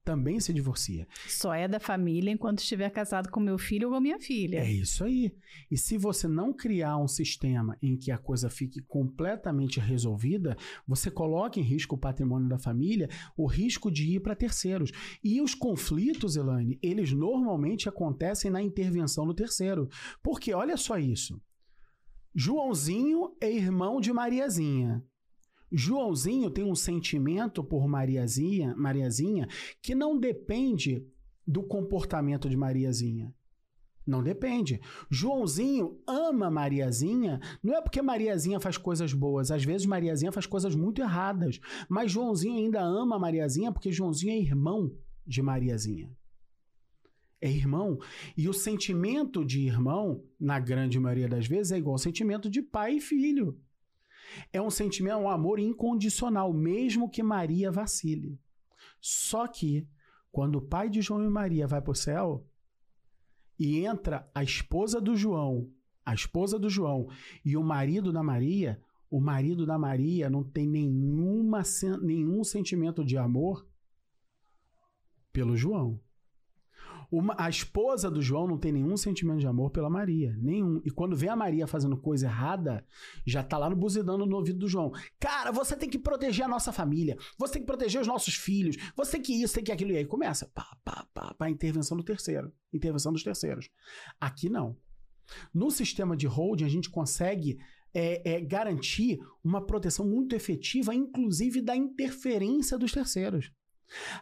[0.05, 1.07] também se divorcia.
[1.28, 4.59] Só é da família enquanto estiver casado com meu filho ou com minha filha.
[4.59, 5.32] É isso aí.
[5.70, 11.11] E se você não criar um sistema em que a coisa fique completamente resolvida, você
[11.11, 14.90] coloca em risco o patrimônio da família, o risco de ir para terceiros.
[15.22, 19.88] E os conflitos, Elaine, eles normalmente acontecem na intervenção do terceiro.
[20.22, 21.40] Porque olha só isso.
[22.34, 25.05] Joãozinho é irmão de Mariazinha.
[25.73, 29.49] Joãozinho tem um sentimento por Mariazinha, Mariazinha
[29.81, 31.07] que não depende
[31.47, 33.35] do comportamento de Mariazinha.
[34.07, 34.81] Não depende.
[35.11, 40.75] Joãozinho ama Mariazinha, não é porque Mariazinha faz coisas boas, às vezes Mariazinha faz coisas
[40.75, 44.93] muito erradas, mas Joãozinho ainda ama Mariazinha porque Joãozinho é irmão
[45.27, 46.11] de Mariazinha.
[47.41, 47.99] É irmão.
[48.37, 52.61] E o sentimento de irmão, na grande maioria das vezes, é igual ao sentimento de
[52.61, 53.59] pai e filho.
[54.53, 58.39] É um sentimento, um amor incondicional, mesmo que Maria vacile.
[59.01, 59.89] Só que,
[60.31, 62.47] quando o pai de João e Maria vai para o céu
[63.59, 65.70] e entra a esposa do João,
[66.05, 67.09] a esposa do João
[67.45, 71.62] e o marido da Maria, o marido da Maria não tem nenhuma,
[72.01, 73.66] nenhum sentimento de amor
[75.33, 76.01] pelo João.
[77.11, 80.36] Uma, a esposa do João não tem nenhum sentimento de amor pela Maria.
[80.38, 80.80] Nenhum.
[80.84, 82.84] E quando vê a Maria fazendo coisa errada,
[83.26, 84.92] já tá lá no buzidando no ouvido do João.
[85.18, 87.16] Cara, você tem que proteger a nossa família.
[87.36, 88.76] Você tem que proteger os nossos filhos.
[88.96, 89.90] Você tem que isso, tem que aquilo.
[89.90, 90.48] E aí começa.
[90.54, 92.52] Pá, pá, pá, pá, intervenção do terceiro.
[92.72, 93.68] Intervenção dos terceiros.
[94.20, 94.76] Aqui não.
[95.52, 97.58] No sistema de holding, a gente consegue
[97.92, 103.50] é, é, garantir uma proteção muito efetiva, inclusive da interferência dos terceiros.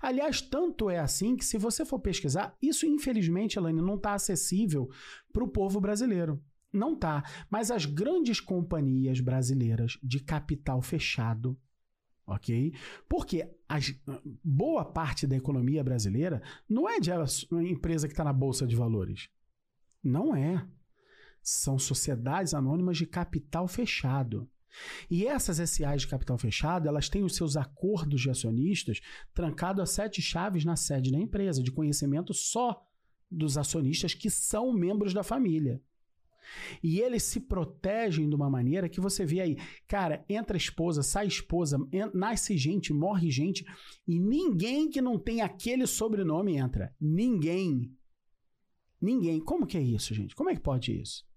[0.01, 4.89] Aliás, tanto é assim que, se você for pesquisar, isso infelizmente, Elaine, não está acessível
[5.33, 6.43] para o povo brasileiro.
[6.73, 7.23] Não tá.
[7.51, 11.59] Mas as grandes companhias brasileiras de capital fechado,
[12.27, 12.75] ok?
[13.09, 13.95] Porque as,
[14.45, 17.11] boa parte da economia brasileira não é de
[17.71, 19.31] empresa que está na bolsa de valores.
[20.03, 20.66] Não é.
[21.43, 24.49] São sociedades anônimas de capital fechado.
[25.11, 29.01] E essas SAs de capital fechado, elas têm os seus acordos de acionistas
[29.35, 32.85] trancados a sete chaves na sede da empresa, de conhecimento só
[33.31, 35.81] dos acionistas que são membros da família.
[36.83, 39.57] E eles se protegem de uma maneira que você vê aí,
[39.87, 41.79] cara, entra esposa, sai esposa,
[42.14, 43.66] nasce gente, morre gente,
[44.07, 46.95] e ninguém que não tem aquele sobrenome entra.
[46.99, 47.95] Ninguém.
[49.01, 49.41] Ninguém.
[49.41, 50.35] Como que é isso, gente?
[50.35, 51.28] Como é que pode isso?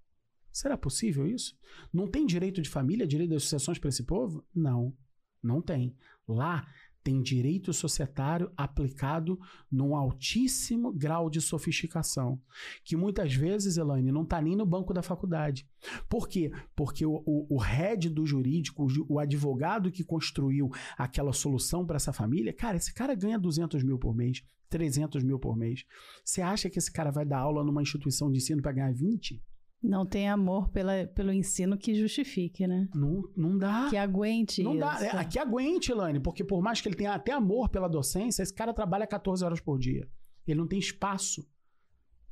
[0.52, 1.58] Será possível isso?
[1.94, 4.46] Não tem direito de família, direito de associações para esse povo?
[4.54, 4.94] Não,
[5.42, 5.96] não tem.
[6.28, 6.68] Lá
[7.04, 9.40] tem direito societário aplicado
[9.72, 12.40] num altíssimo grau de sofisticação,
[12.84, 15.68] que muitas vezes, Elaine, não está nem no banco da faculdade.
[16.08, 16.52] Por quê?
[16.76, 21.96] Porque o, o, o head do jurídico, o, o advogado que construiu aquela solução para
[21.96, 25.84] essa família, cara, esse cara ganha 200 mil por mês, 300 mil por mês.
[26.24, 29.42] Você acha que esse cara vai dar aula numa instituição de ensino para ganhar 20?
[29.82, 32.88] Não tem amor pela, pelo ensino que justifique, né?
[32.94, 33.88] Não, não dá.
[33.90, 34.80] Que aguente Não isso.
[34.80, 35.20] dá.
[35.22, 38.54] É, que aguente, Lani, porque por mais que ele tenha até amor pela docência, esse
[38.54, 40.08] cara trabalha 14 horas por dia.
[40.46, 41.48] Ele não tem espaço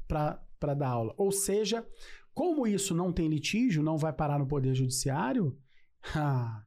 [0.07, 1.13] para dar aula.
[1.17, 1.85] Ou seja,
[2.33, 5.57] Como isso não tem litígio, não vai parar no Poder Judiciário,
[6.15, 6.63] ah,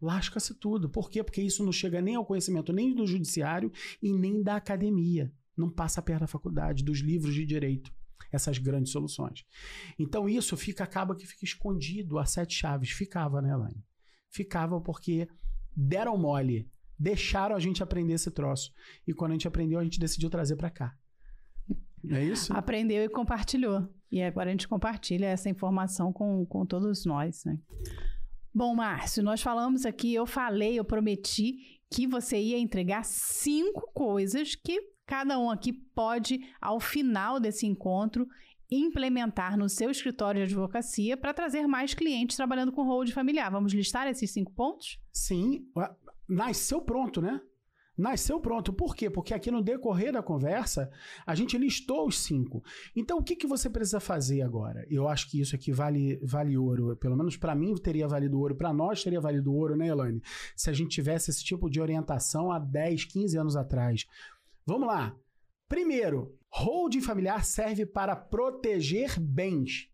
[0.00, 0.88] lasca-se tudo.
[0.88, 1.24] Por quê?
[1.24, 5.32] Porque isso não chega nem ao conhecimento nem do Judiciário e nem da academia.
[5.56, 7.92] Não passa perto da faculdade, dos livros de direito
[8.32, 9.44] essas grandes soluções.
[9.98, 12.90] Então isso fica acaba que fica escondido a sete chaves.
[12.90, 13.84] Ficava, né, Elaine?
[14.30, 15.28] Ficava porque
[15.74, 18.72] deram mole, deixaram a gente aprender esse troço.
[19.06, 20.94] E quando a gente aprendeu, a gente decidiu trazer para cá.
[22.08, 22.52] É isso?
[22.52, 23.88] Aprendeu e compartilhou.
[24.10, 27.58] E agora a gente compartilha essa informação com, com todos nós, né?
[28.52, 34.56] Bom, Márcio, nós falamos aqui, eu falei, eu prometi que você ia entregar cinco coisas
[34.56, 34.80] que
[35.10, 38.28] cada um aqui pode, ao final desse encontro,
[38.70, 43.50] implementar no seu escritório de advocacia para trazer mais clientes trabalhando com hold familiar.
[43.50, 45.00] Vamos listar esses cinco pontos?
[45.12, 45.66] Sim,
[46.28, 47.40] nasceu pronto, né?
[47.98, 48.72] Nasceu pronto.
[48.72, 49.10] Por quê?
[49.10, 50.88] Porque aqui no decorrer da conversa,
[51.26, 52.62] a gente listou os cinco.
[52.94, 54.86] Então, o que, que você precisa fazer agora?
[54.88, 56.96] Eu acho que isso aqui vale, vale ouro.
[56.96, 58.54] Pelo menos para mim teria valido ouro.
[58.54, 60.22] Para nós teria valido ouro, né, Elaine?
[60.56, 64.06] Se a gente tivesse esse tipo de orientação há 10, 15 anos atrás.
[64.66, 65.16] Vamos lá.
[65.68, 69.88] Primeiro, holding familiar serve para proteger bens.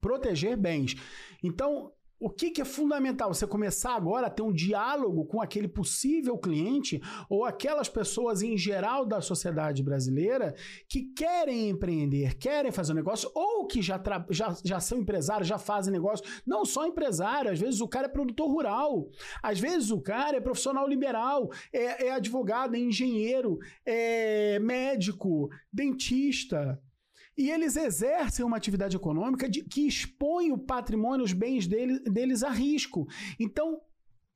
[0.00, 0.94] Proteger bens.
[1.42, 3.32] Então, o que, que, é fundamental?
[3.32, 8.56] Você começar agora a ter um diálogo com aquele possível cliente ou aquelas pessoas em
[8.56, 10.54] geral da sociedade brasileira
[10.88, 15.58] que querem empreender, querem fazer um negócio ou que já, já, já são empresários, já
[15.58, 16.26] fazem negócio.
[16.44, 19.08] Não só empresário, às vezes o cara é produtor rural,
[19.42, 26.80] às vezes o cara é profissional liberal, é, é advogado, é engenheiro, é médico, dentista.
[27.38, 32.42] E eles exercem uma atividade econômica de, que expõe o patrimônio, os bens dele, deles
[32.42, 33.06] a risco.
[33.38, 33.80] Então,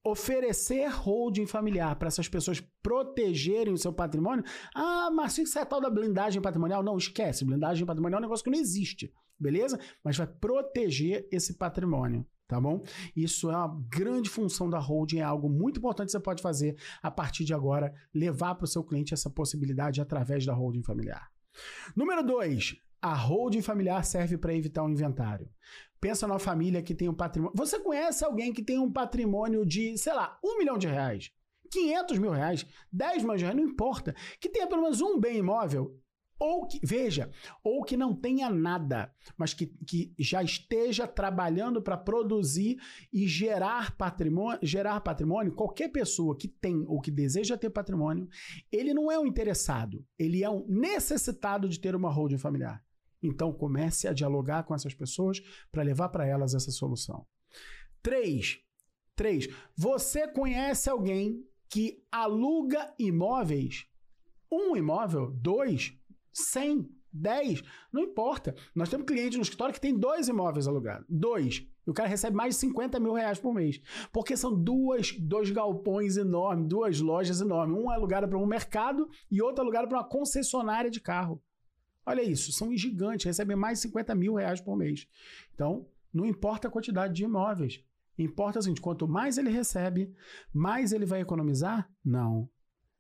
[0.04, 4.44] oferecer holding familiar para essas pessoas protegerem o seu patrimônio.
[4.72, 6.80] Ah, mas isso é tal da blindagem patrimonial?
[6.80, 7.44] Não, esquece.
[7.44, 9.80] Blindagem patrimonial é um negócio que não existe, beleza?
[10.04, 12.24] Mas vai proteger esse patrimônio.
[12.46, 12.84] Tá bom?
[13.16, 16.76] Isso é uma grande função da holding, é algo muito importante que você pode fazer
[17.02, 21.30] a partir de agora, levar para o seu cliente essa possibilidade através da holding familiar.
[21.96, 25.50] Número 2, a holding familiar serve para evitar o inventário.
[26.00, 27.56] Pensa numa família que tem um patrimônio.
[27.56, 31.32] Você conhece alguém que tem um patrimônio de, sei lá, um milhão de reais,
[31.70, 34.14] 500 mil reais, 10 milhões de reais, não importa.
[34.40, 36.00] Que tenha pelo menos um bem imóvel
[36.42, 37.30] ou que, veja,
[37.62, 42.78] ou que não tenha nada, mas que, que já esteja trabalhando para produzir
[43.12, 48.28] e gerar patrimônio, gerar patrimônio, qualquer pessoa que tem ou que deseja ter patrimônio,
[48.72, 52.82] ele não é um interessado, ele é um necessitado de ter uma holding familiar.
[53.22, 57.26] Então comece a dialogar com essas pessoas para levar para elas essa solução.
[58.02, 58.58] Três,
[59.14, 63.86] três, você conhece alguém que aluga imóveis?
[64.50, 65.96] Um imóvel, dois,
[66.32, 67.62] 100, 10,
[67.92, 68.54] não importa.
[68.74, 71.06] Nós temos cliente no escritório que tem dois imóveis alugados.
[71.08, 71.66] Dois.
[71.86, 73.80] E o cara recebe mais de 50 mil reais por mês.
[74.12, 77.76] Porque são duas, dois galpões enormes, duas lojas enormes.
[77.76, 81.42] Um é alugado para um mercado e outro é alugado para uma concessionária de carro.
[82.04, 85.06] Olha isso, são gigantes, recebem mais de 50 mil reais por mês.
[85.54, 87.82] Então, não importa a quantidade de imóveis.
[88.18, 90.14] Importa assim, quanto mais ele recebe,
[90.52, 91.88] mais ele vai economizar?
[92.04, 92.48] Não.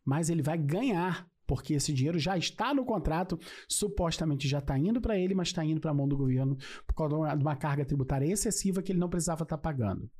[0.04, 3.38] Mais ele vai ganhar porque esse dinheiro já está no contrato,
[3.68, 6.94] supostamente já está indo para ele, mas está indo para a mão do governo por
[6.94, 10.10] causa de uma carga tributária excessiva que ele não precisava estar tá pagando.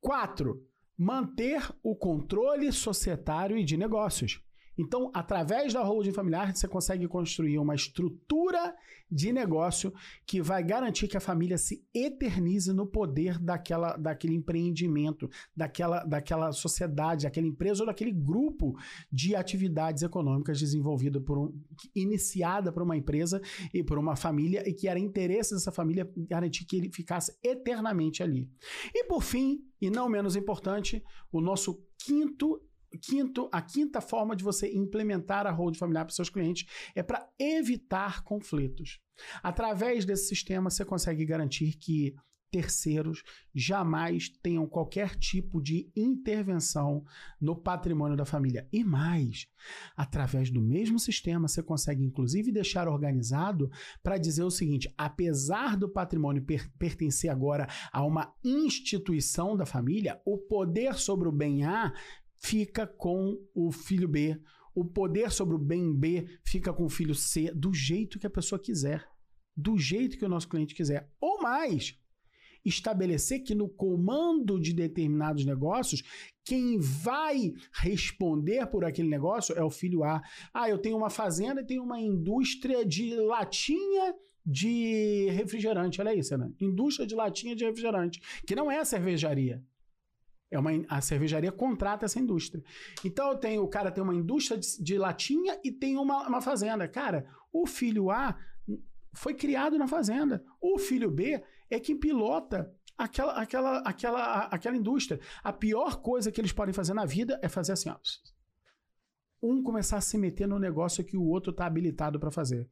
[0.00, 0.66] Quatro,
[0.98, 4.42] manter o controle societário e de negócios.
[4.80, 8.74] Então, através da holding familiar, você consegue construir uma estrutura
[9.10, 9.92] de negócio
[10.24, 16.50] que vai garantir que a família se eternize no poder daquela, daquele empreendimento, daquela, daquela
[16.52, 18.74] sociedade, daquela empresa ou daquele grupo
[19.12, 21.60] de atividades econômicas desenvolvida por um,
[21.94, 23.40] iniciada por uma empresa
[23.74, 28.22] e por uma família e que era interesse dessa família garantir que ele ficasse eternamente
[28.22, 28.48] ali.
[28.94, 32.62] E por fim, e não menos importante, o nosso quinto
[32.98, 37.28] Quinto, a quinta forma de você implementar a hold familiar para seus clientes é para
[37.38, 39.00] evitar conflitos.
[39.42, 42.14] Através desse sistema, você consegue garantir que
[42.50, 43.22] terceiros
[43.54, 47.04] jamais tenham qualquer tipo de intervenção
[47.40, 48.68] no patrimônio da família.
[48.72, 49.46] E mais,
[49.96, 53.70] através do mesmo sistema, você consegue inclusive deixar organizado
[54.02, 60.20] para dizer o seguinte: apesar do patrimônio per pertencer agora a uma instituição da família,
[60.24, 61.92] o poder sobre o bem A
[62.40, 64.40] fica com o filho B.
[64.74, 68.30] O poder sobre o bem B fica com o filho C, do jeito que a
[68.30, 69.06] pessoa quiser.
[69.56, 71.12] Do jeito que o nosso cliente quiser.
[71.20, 71.98] Ou mais,
[72.64, 76.02] estabelecer que no comando de determinados negócios,
[76.44, 80.22] quem vai responder por aquele negócio é o filho A.
[80.52, 84.14] Ah, eu tenho uma fazenda e tenho uma indústria de latinha
[84.44, 86.00] de refrigerante.
[86.00, 86.50] Olha isso, né?
[86.60, 89.62] Indústria de latinha de refrigerante, que não é cervejaria.
[90.50, 92.62] É uma, a cervejaria contrata essa indústria.
[93.04, 96.40] Então eu tenho, o cara tem uma indústria de, de latinha e tem uma, uma
[96.40, 96.88] fazenda.
[96.88, 98.36] Cara, o filho A
[99.12, 100.44] foi criado na fazenda.
[100.60, 105.20] O filho B é quem pilota aquela, aquela, aquela, aquela indústria.
[105.42, 107.96] A pior coisa que eles podem fazer na vida é fazer assim, ó,
[109.42, 112.68] um começar a se meter no negócio que o outro está habilitado para fazer.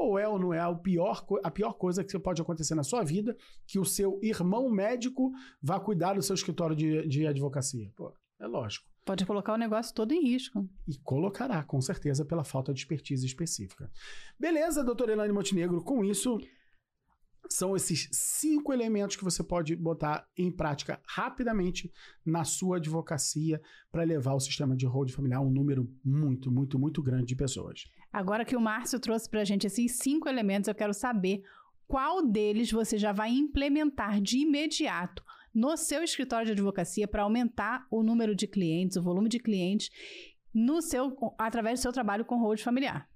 [0.00, 3.04] Ou é ou não é a pior, a pior coisa que pode acontecer na sua
[3.04, 3.36] vida
[3.66, 5.30] que o seu irmão médico
[5.62, 7.92] vá cuidar do seu escritório de, de advocacia.
[7.94, 8.88] Pô, é lógico.
[9.04, 10.66] Pode colocar o negócio todo em risco.
[10.88, 13.90] E colocará, com certeza, pela falta de expertise específica.
[14.38, 16.38] Beleza, doutora Elaine Montenegro, com isso
[17.52, 21.92] são esses cinco elementos que você pode botar em prática rapidamente
[22.24, 23.60] na sua advocacia
[23.90, 27.36] para levar o sistema de hold familiar a um número muito, muito, muito grande de
[27.36, 27.86] pessoas.
[28.12, 31.42] Agora que o Márcio trouxe para a gente esses cinco elementos, eu quero saber
[31.86, 35.24] qual deles você já vai implementar de imediato
[35.54, 39.90] no seu escritório de advocacia para aumentar o número de clientes, o volume de clientes
[40.54, 43.08] no seu através do seu trabalho com hold familiar.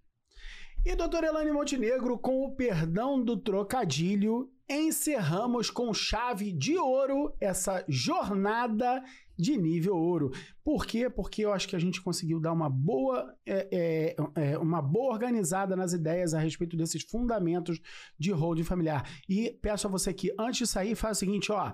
[0.84, 7.84] E doutora Elaine Montenegro, com o perdão do trocadilho, encerramos com chave de ouro essa
[7.88, 9.02] jornada
[9.36, 10.30] de nível ouro.
[10.62, 11.10] Por quê?
[11.10, 14.16] Porque eu acho que a gente conseguiu dar uma boa, é, é,
[14.52, 17.80] é, uma boa organizada nas ideias a respeito desses fundamentos
[18.18, 19.08] de holding familiar.
[19.28, 21.72] E peço a você que, antes de sair, faça o seguinte, ó.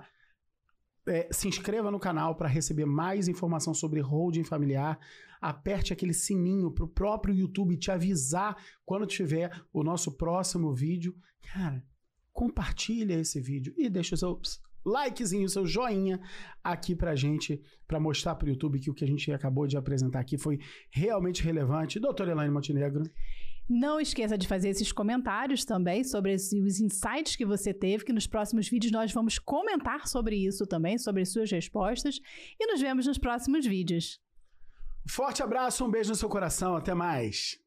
[1.07, 4.99] É, se inscreva no canal para receber mais informação sobre holding familiar
[5.41, 8.55] aperte aquele sininho para o próprio YouTube te avisar
[8.85, 11.15] quando tiver o nosso próximo vídeo.
[11.41, 11.83] Cara,
[12.33, 14.41] compartilha esse vídeo e deixa o seu
[14.85, 16.19] likezinho, o seu joinha
[16.63, 19.77] aqui pra gente, para mostrar para o YouTube que o que a gente acabou de
[19.77, 20.59] apresentar aqui foi
[20.91, 21.99] realmente relevante.
[21.99, 23.03] Doutora Elaine Montenegro.
[23.69, 28.27] Não esqueça de fazer esses comentários também sobre os insights que você teve, que nos
[28.27, 32.19] próximos vídeos nós vamos comentar sobre isso também, sobre suas respostas.
[32.59, 34.19] E nos vemos nos próximos vídeos.
[35.07, 37.61] Forte abraço, um beijo no seu coração, até mais.